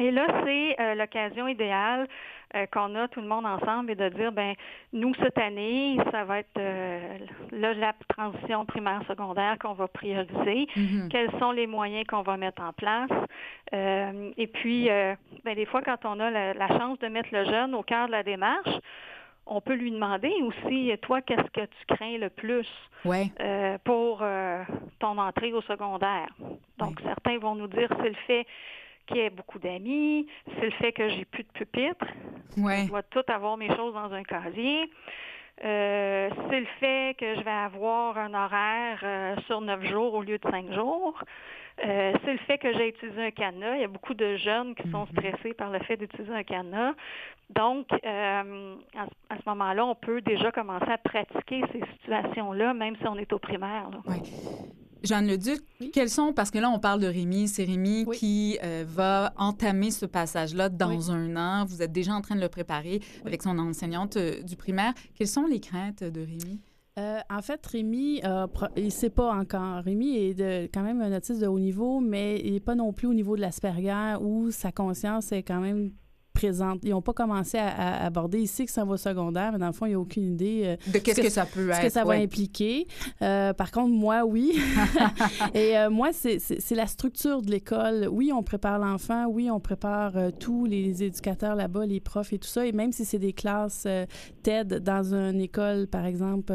[0.00, 2.08] Et là, c'est euh, l'occasion idéale
[2.56, 4.54] euh, qu'on a tout le monde ensemble et de dire, ben
[4.94, 7.18] nous cette année, ça va être euh,
[7.52, 10.66] la transition primaire secondaire qu'on va prioriser.
[10.74, 11.08] Mm-hmm.
[11.08, 13.10] Quels sont les moyens qu'on va mettre en place?
[13.72, 14.88] Et puis,
[15.44, 18.12] ben, des fois, quand on a la, chance de mettre le jeune au cœur de
[18.12, 18.80] la démarche,
[19.46, 22.68] on peut lui demander aussi, toi, qu'est-ce que tu crains le plus
[23.06, 24.62] euh, pour euh,
[24.98, 26.28] ton entrée au secondaire?
[26.78, 28.46] Donc, certains vont nous dire c'est le fait
[29.06, 32.06] qu'il y ait beaucoup d'amis, c'est le fait que j'ai plus de pupitre,
[32.56, 32.84] ouais.
[32.84, 34.90] je dois tout avoir mes choses dans un casier.
[35.62, 40.22] Euh, c'est le fait que je vais avoir un horaire euh, sur neuf jours au
[40.22, 41.22] lieu de cinq jours.
[41.84, 43.74] Euh, c'est le fait que j'ai utilisé un cadenas.
[43.76, 45.18] Il y a beaucoup de jeunes qui sont Mhm.
[45.18, 46.92] stressés par le fait d'utiliser un cadenas.
[47.50, 52.72] Donc, euh, à, ce- à ce moment-là, on peut déjà commencer à pratiquer ces situations-là,
[52.74, 53.90] même si on est au primaire.
[53.90, 53.98] là.
[55.02, 55.90] Jeanne Leduc, Oui.
[55.92, 58.16] quels sont, parce que là, on parle de Rémi, c'est Rémi Oui.
[58.18, 61.10] qui euh, va entamer ce passage-là dans Oui.
[61.10, 61.64] un an.
[61.66, 64.92] Vous êtes déjà en train de le préparer avec son enseignante euh, du primaire.
[65.14, 66.60] Quelles sont les craintes de Rémi?
[66.98, 68.46] Euh, en fait, Rémi, euh,
[68.76, 69.82] il ne sait pas encore.
[69.84, 72.92] Rémi est de, quand même un autiste de haut niveau, mais il n'est pas non
[72.92, 75.92] plus au niveau de l'Asperger où sa conscience est quand même
[76.32, 76.80] présente.
[76.84, 79.72] Ils n'ont pas commencé à, à aborder ici que ça va secondaire, mais dans le
[79.72, 81.88] fond, il n'y a aucune idée euh, De qu'est-ce que- que, ça peut ce que
[81.88, 82.86] ça va impliquer.
[83.22, 84.52] Euh, par contre, moi, oui.
[85.54, 86.38] Et euh, moi, c'est-
[86.74, 88.08] la structure de l'école.
[88.10, 89.26] Oui, on prépare l'enfant.
[89.28, 92.64] Oui, on prépare tous les éducateurs là-bas, les profs et tout ça.
[92.66, 93.86] Et même si c'est des classes
[94.42, 96.52] TED dans une école, par exemple,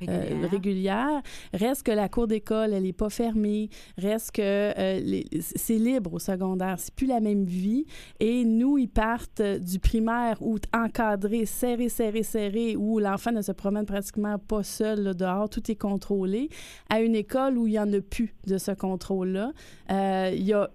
[0.00, 0.50] Régulière.
[0.50, 1.22] régulière.
[1.52, 3.68] Reste que la cour d'école, elle n'est pas fermée.
[3.98, 4.72] Reste que
[5.40, 6.76] c'est libre au secondaire.
[6.78, 7.84] C'est plus la même vie.
[8.20, 9.17] Et nous, ils partent
[9.60, 15.14] du primaire où encadré, serré, serré, serré, où l'enfant ne se promène pratiquement pas seul
[15.14, 16.48] dehors, tout est contrôlé,
[16.88, 19.52] à une école où il n'y en a plus de ce contrôle-là.
[19.90, 20.68] Euh, il y a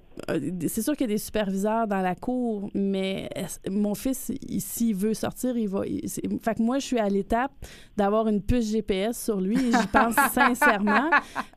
[0.67, 4.61] c'est sûr qu'il y a des superviseurs dans la cour, mais est-ce- mon fils, il-
[4.61, 5.85] s'il veut sortir, il va.
[5.85, 6.07] il-
[6.41, 7.51] fait que moi, je suis à l'étape
[7.97, 11.09] d'avoir une puce GPS sur lui et j'y pense sincèrement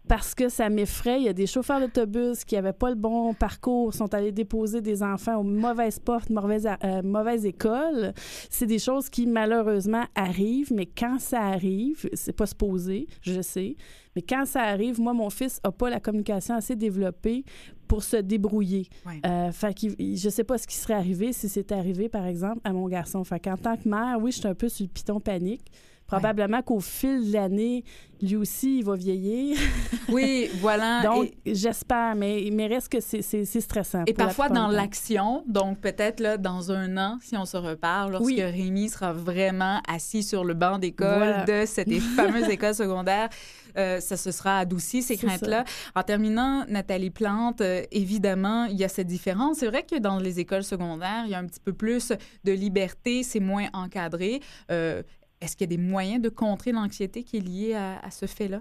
[0.09, 1.18] parce que ça m'effraie.
[1.20, 4.80] Il y a des chauffeurs d'autobus qui n'avaient pas le bon parcours, sont allés déposer
[4.80, 8.12] des enfants aux mauvaises portes, mauvaises, euh, mauvaises écoles.
[8.50, 13.76] C'est des choses qui, malheureusement, arrivent, mais quand ça arrive, c'est pas supposé, je sais,
[14.17, 17.45] mais quand ça arrive, moi, mon fils n'a pas la communication assez développée
[17.87, 18.89] pour se débrouiller.
[19.07, 19.21] Ouais.
[19.25, 22.61] Euh, fait qu'il- je sais pas ce qui serait arrivé si c'était arrivé, par exemple,
[22.64, 23.23] à mon garçon.
[23.23, 25.71] Fait qu'en tant que mère, oui, je suis un peu sur le piton panique.
[26.07, 27.82] Probablement qu'au fil de l'année,
[28.22, 29.59] lui aussi, il va vieillir.
[30.09, 31.02] Oui, voilà.
[31.04, 33.20] Donc, et, j'espère, mais, mais reste que c'est-
[33.61, 34.04] stressant.
[34.07, 38.12] et la parfois dans l'action, donc peut-être là, dans un an, si on se reparle,
[38.12, 38.40] lorsque Oui.
[38.40, 41.44] Rémi sera vraiment assis sur le banc d'école Voilà.
[41.44, 43.28] de cette fameuse école secondaire,
[43.76, 45.64] euh, ça se sera adouci, ces craintes-là.
[45.96, 49.59] En terminant, Nathalie Plante, euh, évidemment, il y a cette différence.
[49.59, 52.12] C'est vrai que dans les écoles secondaires, il y a un petit peu plus
[52.44, 54.40] de liberté, c'est moins encadré.
[54.70, 55.02] Euh,
[55.41, 58.26] Est-ce qu'il y a des moyens de contrer l'anxiété qui est liée à, à ce
[58.26, 58.61] fait-là?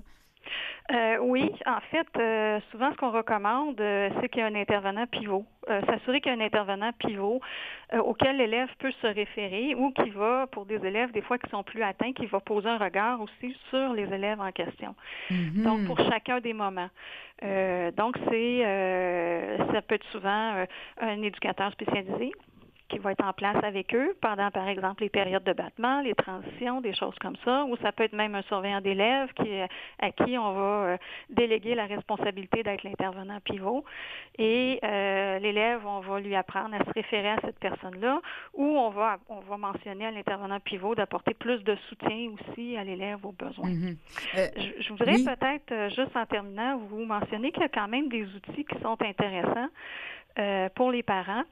[0.91, 4.55] Euh, oui, en fait, euh, souvent ce qu'on recommande, euh, c'est qu'il y a un
[4.55, 5.45] intervenant pivot.
[5.67, 7.41] S'assurer qu'il y a un intervenant pivot
[7.91, 11.63] auquel l'élève peut se référer ou qui va, pour des élèves des fois qui sont
[11.63, 14.93] plus atteints, qui va poser un regard aussi sur les élèves en question.
[15.31, 15.63] Mhm.
[15.63, 16.89] Donc, pour chacun des moments.
[17.41, 20.65] Donc, c'est ça peut être souvent
[21.01, 22.31] un éducateur spécialisé
[22.87, 26.13] qui va être en place avec eux pendant, par exemple, les périodes de battement, les
[26.13, 29.49] transitions, des choses comme ça, ou ça peut être même un surveillant d'élèves qui,
[29.99, 30.97] à qui on va euh,
[31.29, 33.83] déléguer la responsabilité d'être l'intervenant pivot.
[34.37, 38.21] Et euh, l'élève, on va lui apprendre à se référer à cette personne-là,
[38.53, 42.83] ou on va, on va mentionner à l'intervenant pivot d'apporter plus de soutien aussi à
[42.83, 43.69] l'élève aux besoins.
[43.69, 43.97] Mhm.
[44.35, 45.25] Euh, Je, je voudrais Oui.
[45.25, 48.97] peut-être, juste en terminant, vous mentionner qu'il y a quand même des outils qui sont
[49.01, 49.69] intéressants
[50.39, 51.43] euh, pour les parents.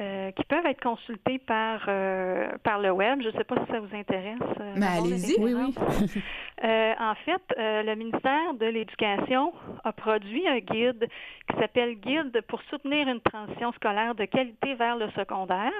[0.00, 3.20] Euh, qui peuvent être consultés par euh, par le web.
[3.22, 4.38] Je ne sais pas si ça vous intéresse.
[4.60, 5.40] euh, Mais allez-y.
[5.40, 5.74] Oui, oui.
[6.64, 9.52] Euh, en fait, euh, le ministère de l'Éducation
[9.84, 11.06] a produit un guide
[11.48, 15.70] qui s'appelle Guide pour soutenir une transition scolaire de qualité vers le secondaire.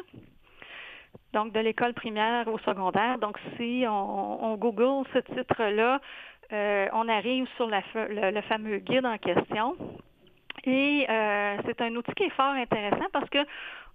[1.33, 3.19] Donc, de l'école primaire au secondaire.
[3.19, 6.01] Donc, si on, on Google ce titre-là,
[6.53, 9.77] euh, on arrive sur la le, le fameux guide en question.
[10.64, 13.39] Et euh, c'est un outil qui est fort intéressant parce que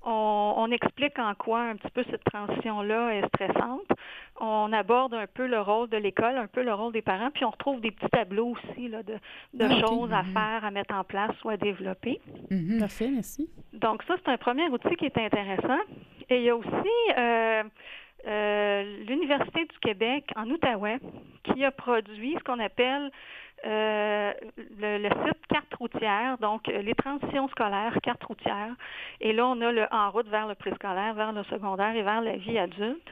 [0.06, 3.82] on, on explique en quoi un petit peu cette transition-là est stressante.
[4.40, 7.46] On aborde un peu le rôle de l'école, un peu le rôle des parents, puis
[7.46, 9.14] on retrouve des petits tableaux aussi là, de,
[9.54, 10.34] de Ah, choses à Mhm.
[10.34, 12.20] faire, à mettre en place ou à développer.
[12.50, 12.80] Mhm.
[12.80, 13.50] Parfait, merci.
[13.74, 15.80] Donc ça, c'est un premier outil qui est intéressant.
[16.30, 16.72] Et il y a aussi
[17.18, 17.64] euh,
[18.28, 21.00] euh, l'Université du Québec en Outaouais
[21.44, 23.12] qui a produit ce qu'on appelle
[23.66, 24.34] euh,
[24.80, 28.74] le, le site carte routière, donc euh, les transitions scolaires, carte routière.
[29.22, 32.22] Et là, on a le en route vers le préscolaire, vers le secondaire et vers
[32.22, 33.10] la vie adulte.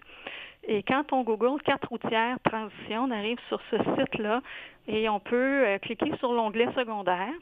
[0.63, 4.41] Et quand on Google carte routière transition, on arrive sur ce site-là
[4.87, 7.33] et on peut euh, cliquer sur l'onglet secondaire.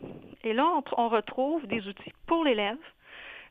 [0.43, 2.77] Et là, on, on retrouve des outils pour l'élève,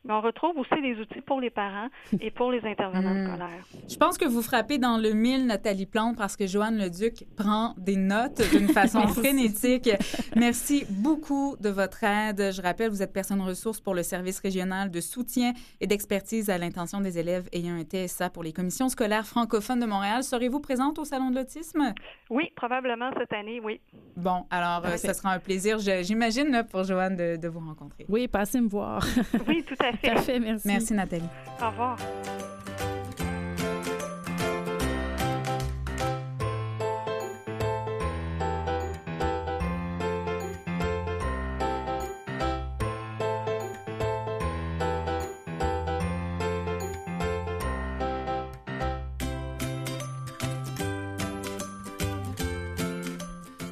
[0.04, 1.88] mais on retrouve aussi des outils pour les parents
[2.20, 3.64] et pour les intervenants scolaires.
[3.88, 7.74] Je pense que vous frappez dans le mille, Nathalie Plante, parce que Joanne Leduc prend
[7.78, 9.90] des notes d'une façon frénétique.
[10.36, 12.52] Merci beaucoup de votre aide.
[12.52, 16.58] Je rappelle, vous êtes personne ressource pour le service régional de soutien et d'expertise à
[16.58, 20.22] l'intention des élèves ayant un TSA pour les commissions scolaires francophones de Montréal.
[20.22, 21.92] Serez-vous présente au Salon de l'autisme?
[22.30, 23.80] Oui, probablement cette année, oui.
[24.16, 28.04] Bon, alors, euh, ce sera un plaisir, j'imagine, là, pour Joanne de, de vous rencontrer.
[28.08, 29.04] Oui, passez me voir.
[29.46, 30.14] Oui, tout à fait.
[30.14, 30.66] Parfait, merci.
[30.68, 31.28] Merci, Nathalie.
[31.60, 31.96] Au revoir.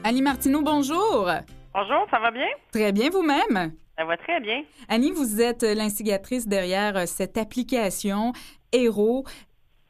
[0.06, 1.28] Annie Martineau, bonjour.
[1.74, 2.46] Bonjour, ça va bien?
[2.70, 3.72] Très bien vous-même?
[3.96, 4.62] Ça va très bien.
[4.88, 8.32] Annie, vous êtes l'instigatrice derrière euh, cette application
[8.72, 9.24] Héros.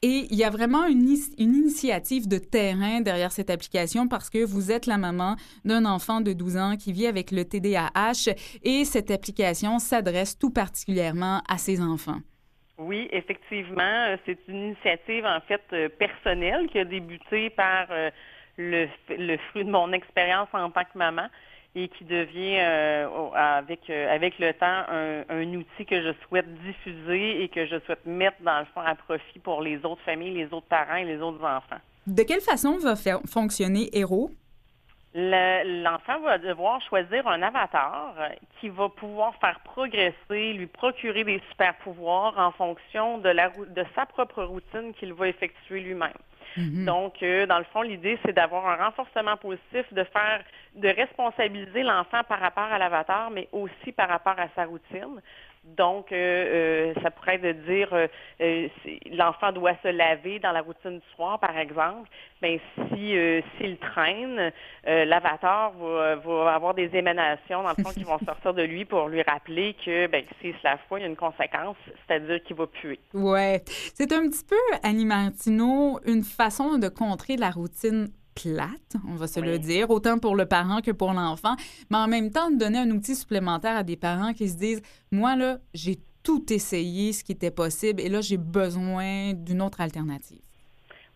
[0.03, 4.45] Et il y a vraiment une, une initiative de terrain derrière cette application parce que
[4.45, 8.85] vous êtes la maman d'un enfant de 12 ans qui vit avec le TDAH et
[8.85, 12.21] cette application s'adresse tout particulièrement à ces enfants.
[12.79, 18.11] Oui, effectivement, euh, c'est une initiative en fait euh, personnelle qui a débuté par euh,
[18.59, 21.29] le, le fruit de mon expérience en tant que maman
[21.79, 26.53] et qui devient euh, avec euh, avec le temps un, un outil que je souhaite
[26.63, 30.33] diffuser et que je souhaite mettre dans le fond à profit pour les autres familles,
[30.35, 31.81] les autres parents et les autres enfants.
[32.07, 34.31] De quelle façon va faire fonctionner Héros?
[35.15, 38.29] Le- L'enfant va devoir choisir un avatar euh,
[38.61, 43.85] qui va pouvoir faire progresser, lui procurer des super pouvoirs en fonction de, la, de
[43.95, 46.13] sa propre routine qu'il va effectuer lui-même.
[46.57, 50.43] Donc, euh, dans le fond, l'idée, c'est d'avoir un renforcement positif, de faire,
[50.75, 55.21] de responsabiliser l'enfant par rapport à l'avatar, mais aussi par rapport à sa routine.
[55.77, 58.07] Donc, euh, euh, ça pourrait être de dire, euh,
[58.41, 62.09] euh, si l'enfant doit se laver dans la routine du soir, par exemple.
[62.41, 64.53] Ben, si euh, s'il traîne,
[64.85, 69.09] l'avatar va, va avoir des émanations dans le fond qui vont sortir de lui pour
[69.09, 72.57] lui rappeler que, ben, s'il se lave pas, il y a une conséquence, c'est-à-dire qu'il
[72.57, 73.01] va puer.
[73.15, 73.63] Ouais.
[73.67, 79.27] C'est un petit peu, Annie Martineau, une façon de contrer la routine plate, on va
[79.27, 81.57] se le dire, autant pour le parent que pour l'enfant,
[81.91, 84.83] mais en même temps de donner un outil supplémentaire à des parents qui se disent,
[85.11, 89.81] moi, là, j'ai tout essayé, ce qui était possible, et là, j'ai besoin d'une autre
[89.81, 90.41] alternative.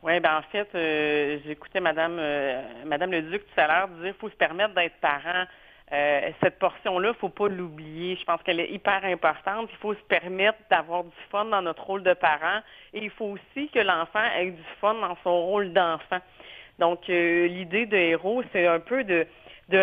[0.02, 4.14] Oui, ben en fait, euh, j'écoutais Madame euh, Madame Leduc tout à l'heure dire qu'il
[4.14, 5.44] faut se permettre d'être parent.
[5.92, 8.16] Euh, cette portion-là, faut pas l'oublier.
[8.16, 9.68] Je pense qu'elle est hyper importante.
[9.72, 12.60] Il faut se permettre d'avoir du fun dans notre rôle de parent
[12.94, 16.20] et il faut aussi que l'enfant ait du fun dans son rôle d'enfant.
[16.80, 19.26] Donc, euh, l'idée de héros, c'est un peu de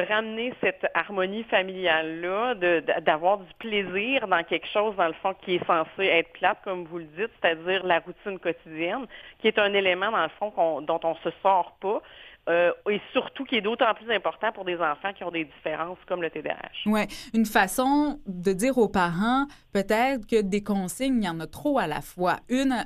[0.10, 2.56] ramener cette harmonie familiale-là,
[3.02, 6.86] d'avoir du plaisir dans quelque chose, dans le fond, qui est censé être plate, comme
[6.86, 9.06] vous le dites, c'est-à-dire la routine quotidienne,
[9.40, 12.02] qui est un élément, dans le fond, dont on se sort pas,
[12.50, 15.98] euh, et surtout qui est d'autant plus important pour des enfants qui ont des différences
[16.08, 16.88] comme le TDAH.
[16.88, 21.48] Ouais, une façon de dire aux parents, peut-être que des consignes, il y en a
[21.48, 22.38] trop à la fois.
[22.50, 22.86] Une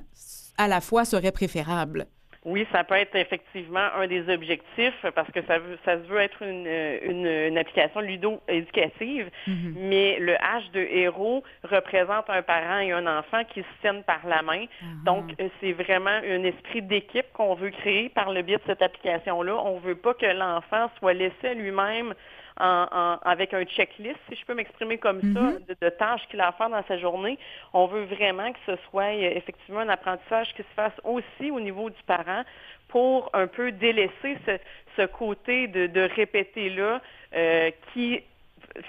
[0.57, 2.07] à la fois serait préférable.
[2.44, 6.20] Oui, ça peut être effectivement un des objectifs parce que ça veut, ça se veut
[6.20, 6.66] être une,
[7.04, 9.76] une, une application ludo-éducative, Mhm.
[9.78, 14.26] mais le H de héros représente un parent et un enfant qui se tiennent par
[14.28, 14.66] la main.
[15.06, 18.82] Donc, euh, c'est vraiment un esprit d'équipe qu'on veut créer par le biais de cette
[18.82, 19.56] application-là.
[19.64, 22.14] On veut pas que l'enfant soit laissé à lui-même
[22.60, 26.41] en- en- avec un checklist, si je peux m'exprimer comme ça, de, de tâches qu'il
[26.41, 27.38] a à faire dans sa journée.
[27.74, 31.60] On veut vraiment que ce soit euh, effectivement un apprentissage qui se fasse aussi au
[31.60, 32.43] niveau du parent
[32.88, 34.58] pour un peu délaisser ce,
[34.97, 37.02] ce côté de, de répéter-là
[37.36, 38.22] euh, qui,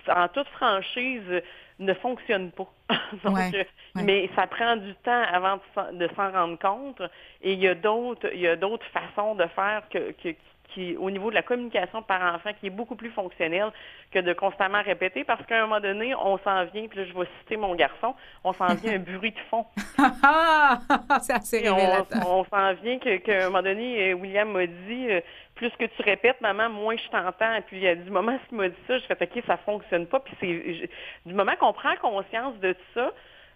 [0.08, 1.42] en toute franchise,
[1.78, 2.68] ne fonctionne pas.
[3.24, 3.58] Donc, Ouais, euh,
[3.96, 4.02] ouais.
[4.02, 7.02] Mais ça prend du temps avant de s'en- de s'en rendre compte.
[7.42, 10.34] Et il y a d'autres, il y a d'autres façons de faire que, que-
[10.74, 13.70] qui, au niveau de la communication parent-enfant, qui est beaucoup plus fonctionnelle
[14.10, 17.12] que de constamment répéter, parce qu'à un moment donné, on s'en vient, puis là, je
[17.18, 18.14] vais citer mon garçon,
[18.44, 19.64] on s'en vient un bruit de fond.
[20.24, 20.78] Ah!
[21.22, 22.22] C'est assez Et on, révélateur.
[22.28, 25.20] on s'en vient que- qu'à un moment donné, euh, William m'a dit, euh,
[25.54, 27.54] plus que tu répètes, maman, moins je t'entends.
[27.54, 30.20] Et puis, du moment qu'il m'a dit ça, je fais, OK, ça fonctionne pas.
[30.20, 30.88] Puis, c'est,
[31.26, 33.10] du moment qu'on prend conscience de ça,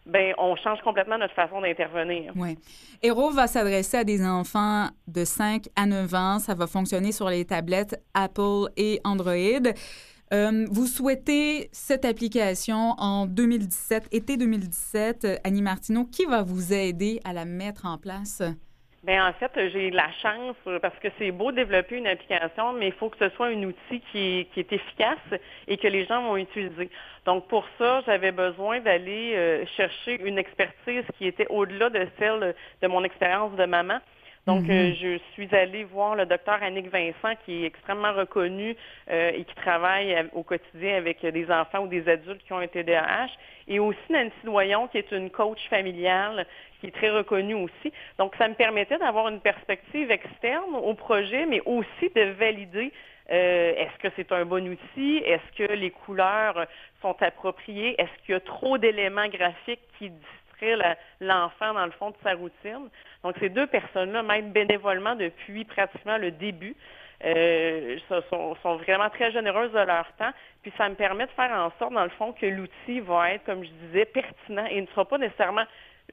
[0.06, 2.32] ben, on change complètement notre façon d'intervenir.
[2.36, 2.56] Oui.
[3.02, 6.38] Hero va s'adresser à des enfants de 5 à 9 ans.
[6.38, 9.72] Ça va fonctionner sur les tablettes Apple et Android.
[10.32, 15.24] Euh, vous souhaitez cette application en 2017, été 2017.
[15.24, 18.42] Euh, Annie Martineau, qui va vous aider à la mettre en place?
[19.06, 22.92] Ben en fait, j'ai la chance parce que c'est beau développer une application, mais il
[22.92, 26.90] faut que ce soit un outil qui est, efficace et que les gens vont utiliser.
[27.24, 32.56] Donc pour ça, j'avais besoin d'aller euh, chercher une expertise qui était au-delà de celle
[32.82, 34.00] de mon expérience de maman.
[34.46, 34.70] Donc, mhm.
[34.70, 38.76] euh, je suis allée voir le docteur Annick Vincent, qui est extrêmement reconnu
[39.10, 42.68] euh, et qui travaille au quotidien avec des enfants ou des adultes qui ont un
[42.68, 43.30] TDAH,
[43.66, 46.46] et aussi Nancy Doyon, qui est une coach familiale,
[46.80, 47.92] qui est très reconnue aussi.
[48.18, 52.92] Donc, ça me permettait d'avoir une perspective externe au projet, mais aussi de valider
[53.30, 55.18] euh, est-ce que c'est un bon outil?
[55.24, 56.66] Est-ce que les couleurs
[57.02, 58.00] sont appropriées?
[58.00, 60.12] Est-ce qu'il y a trop d'éléments graphiques qui
[61.20, 62.88] l'enfant dans le fond de sa routine?
[63.22, 66.76] Donc, ces deux personnes-là m'aident bénévolement depuis pratiquement le début.
[67.24, 67.96] Euh,
[68.28, 70.32] sont, sont, vraiment très généreuses de leur temps.
[70.62, 73.44] Puis ça me permet de faire en sorte, dans le fond, que l'outil va être,
[73.44, 75.64] comme je disais, pertinent et ne sera pas nécessairement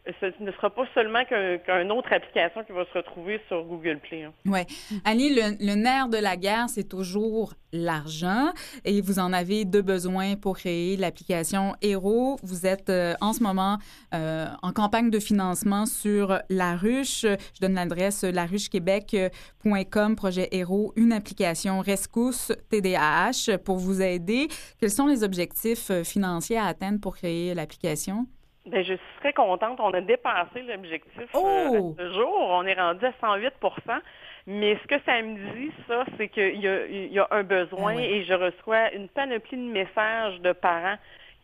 [0.05, 4.23] ce ne sera pas seulement qu'une autre application qui va se retrouver sur Google Play.
[4.23, 4.33] Hein.
[4.45, 4.59] Oui.
[5.05, 8.51] Annie, le, nerf de la guerre, c'est toujours l'argent
[8.83, 12.37] et vous en avez deux besoins pour créer l'application Hero.
[12.43, 13.77] Vous êtes euh, en ce moment
[14.13, 17.21] euh, en campagne de financement sur La Ruche.
[17.21, 24.49] Je donne l'adresse laruchequebec.com, projet Hero, une application rescousse TDAH pour vous aider.
[24.79, 28.27] Quels sont les objectifs euh, financiers à atteindre pour créer l'application?
[28.65, 29.79] Ben, je suis très contente.
[29.81, 31.95] On a dépassé l'objectif euh, oh!
[31.97, 32.47] ce jour.
[32.49, 33.99] On est rendu à 108%
[34.47, 38.23] Mais ce que ça me dit, ça, c'est qu'il y, a, un besoin ah et
[38.23, 40.97] je reçois une panoplie de messages de parents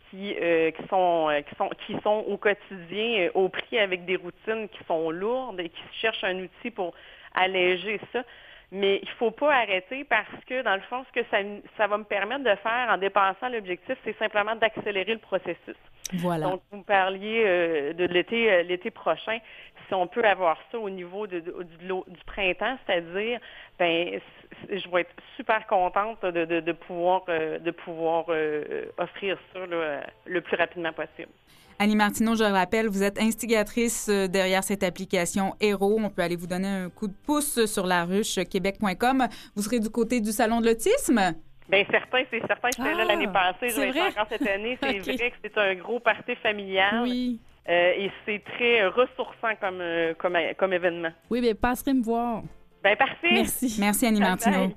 [0.10, 4.16] qui, euh, qui, sont, euh, qui, sont, qui sont au quotidien au prix avec des
[4.16, 6.94] routines qui sont lourdes et qui cherchent un outil pour
[7.36, 8.24] alléger ça.
[8.72, 11.38] Mais il ne faut pas arrêter parce que, dans le fond, ce que ça,
[11.76, 15.76] ça va me permettre de faire en dépassant l'objectif, c'est simplement d'accélérer le processus.
[16.14, 16.48] Voilà.
[16.50, 19.40] Donc, vous me parliez euh, de l'été euh, l'été prochain.
[19.88, 23.40] Si on peut avoir ça au niveau de, du, printemps, c'est-à-dire,
[23.80, 24.20] ben,
[24.70, 29.60] je vais être super contente de, de, pouvoir, de pouvoir euh, offrir ça
[30.26, 31.32] le plus rapidement possible.
[31.82, 35.98] Annie Martineau, je le rappelle, vous êtes instigatrice derrière cette application Héros.
[35.98, 39.28] On peut aller vous donner un coup de pouce sur la ruche québec.com.
[39.56, 41.34] Vous serez du côté du Salon de l'autisme?
[41.70, 42.70] Bien, certain, c'est certain.
[42.76, 44.78] J'étais là l'année ah, passée, je vais encore cette année.
[44.82, 47.04] C'est vrai que c'est un gros party familial.
[47.04, 47.40] Oui.
[47.70, 51.12] Euh, et c'est très ressourçant comme, euh, comme, comme événement.
[51.30, 52.42] Oui, bien, passerez me voir.
[52.84, 53.34] Bien, parfait.
[53.34, 53.78] Merci.
[53.80, 54.74] Merci, Annie Martineau.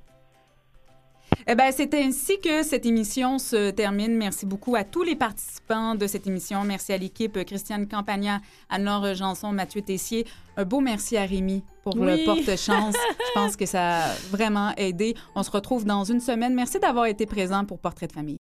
[1.47, 4.17] Eh ben, c'est ainsi que cette émission se termine.
[4.17, 6.63] Merci beaucoup à tous les participants de cette émission.
[6.65, 10.27] Merci à l'équipe Christiane Campagna, Anne-Laure Janson, Mathieu Tessier.
[10.57, 12.95] Un beau merci à Rémi pour le porte-chance.
[13.19, 15.15] Je pense que ça a vraiment aidé.
[15.35, 16.55] On se retrouve dans une semaine.
[16.55, 18.39] Merci d'avoir été présent pour Portrait de famille.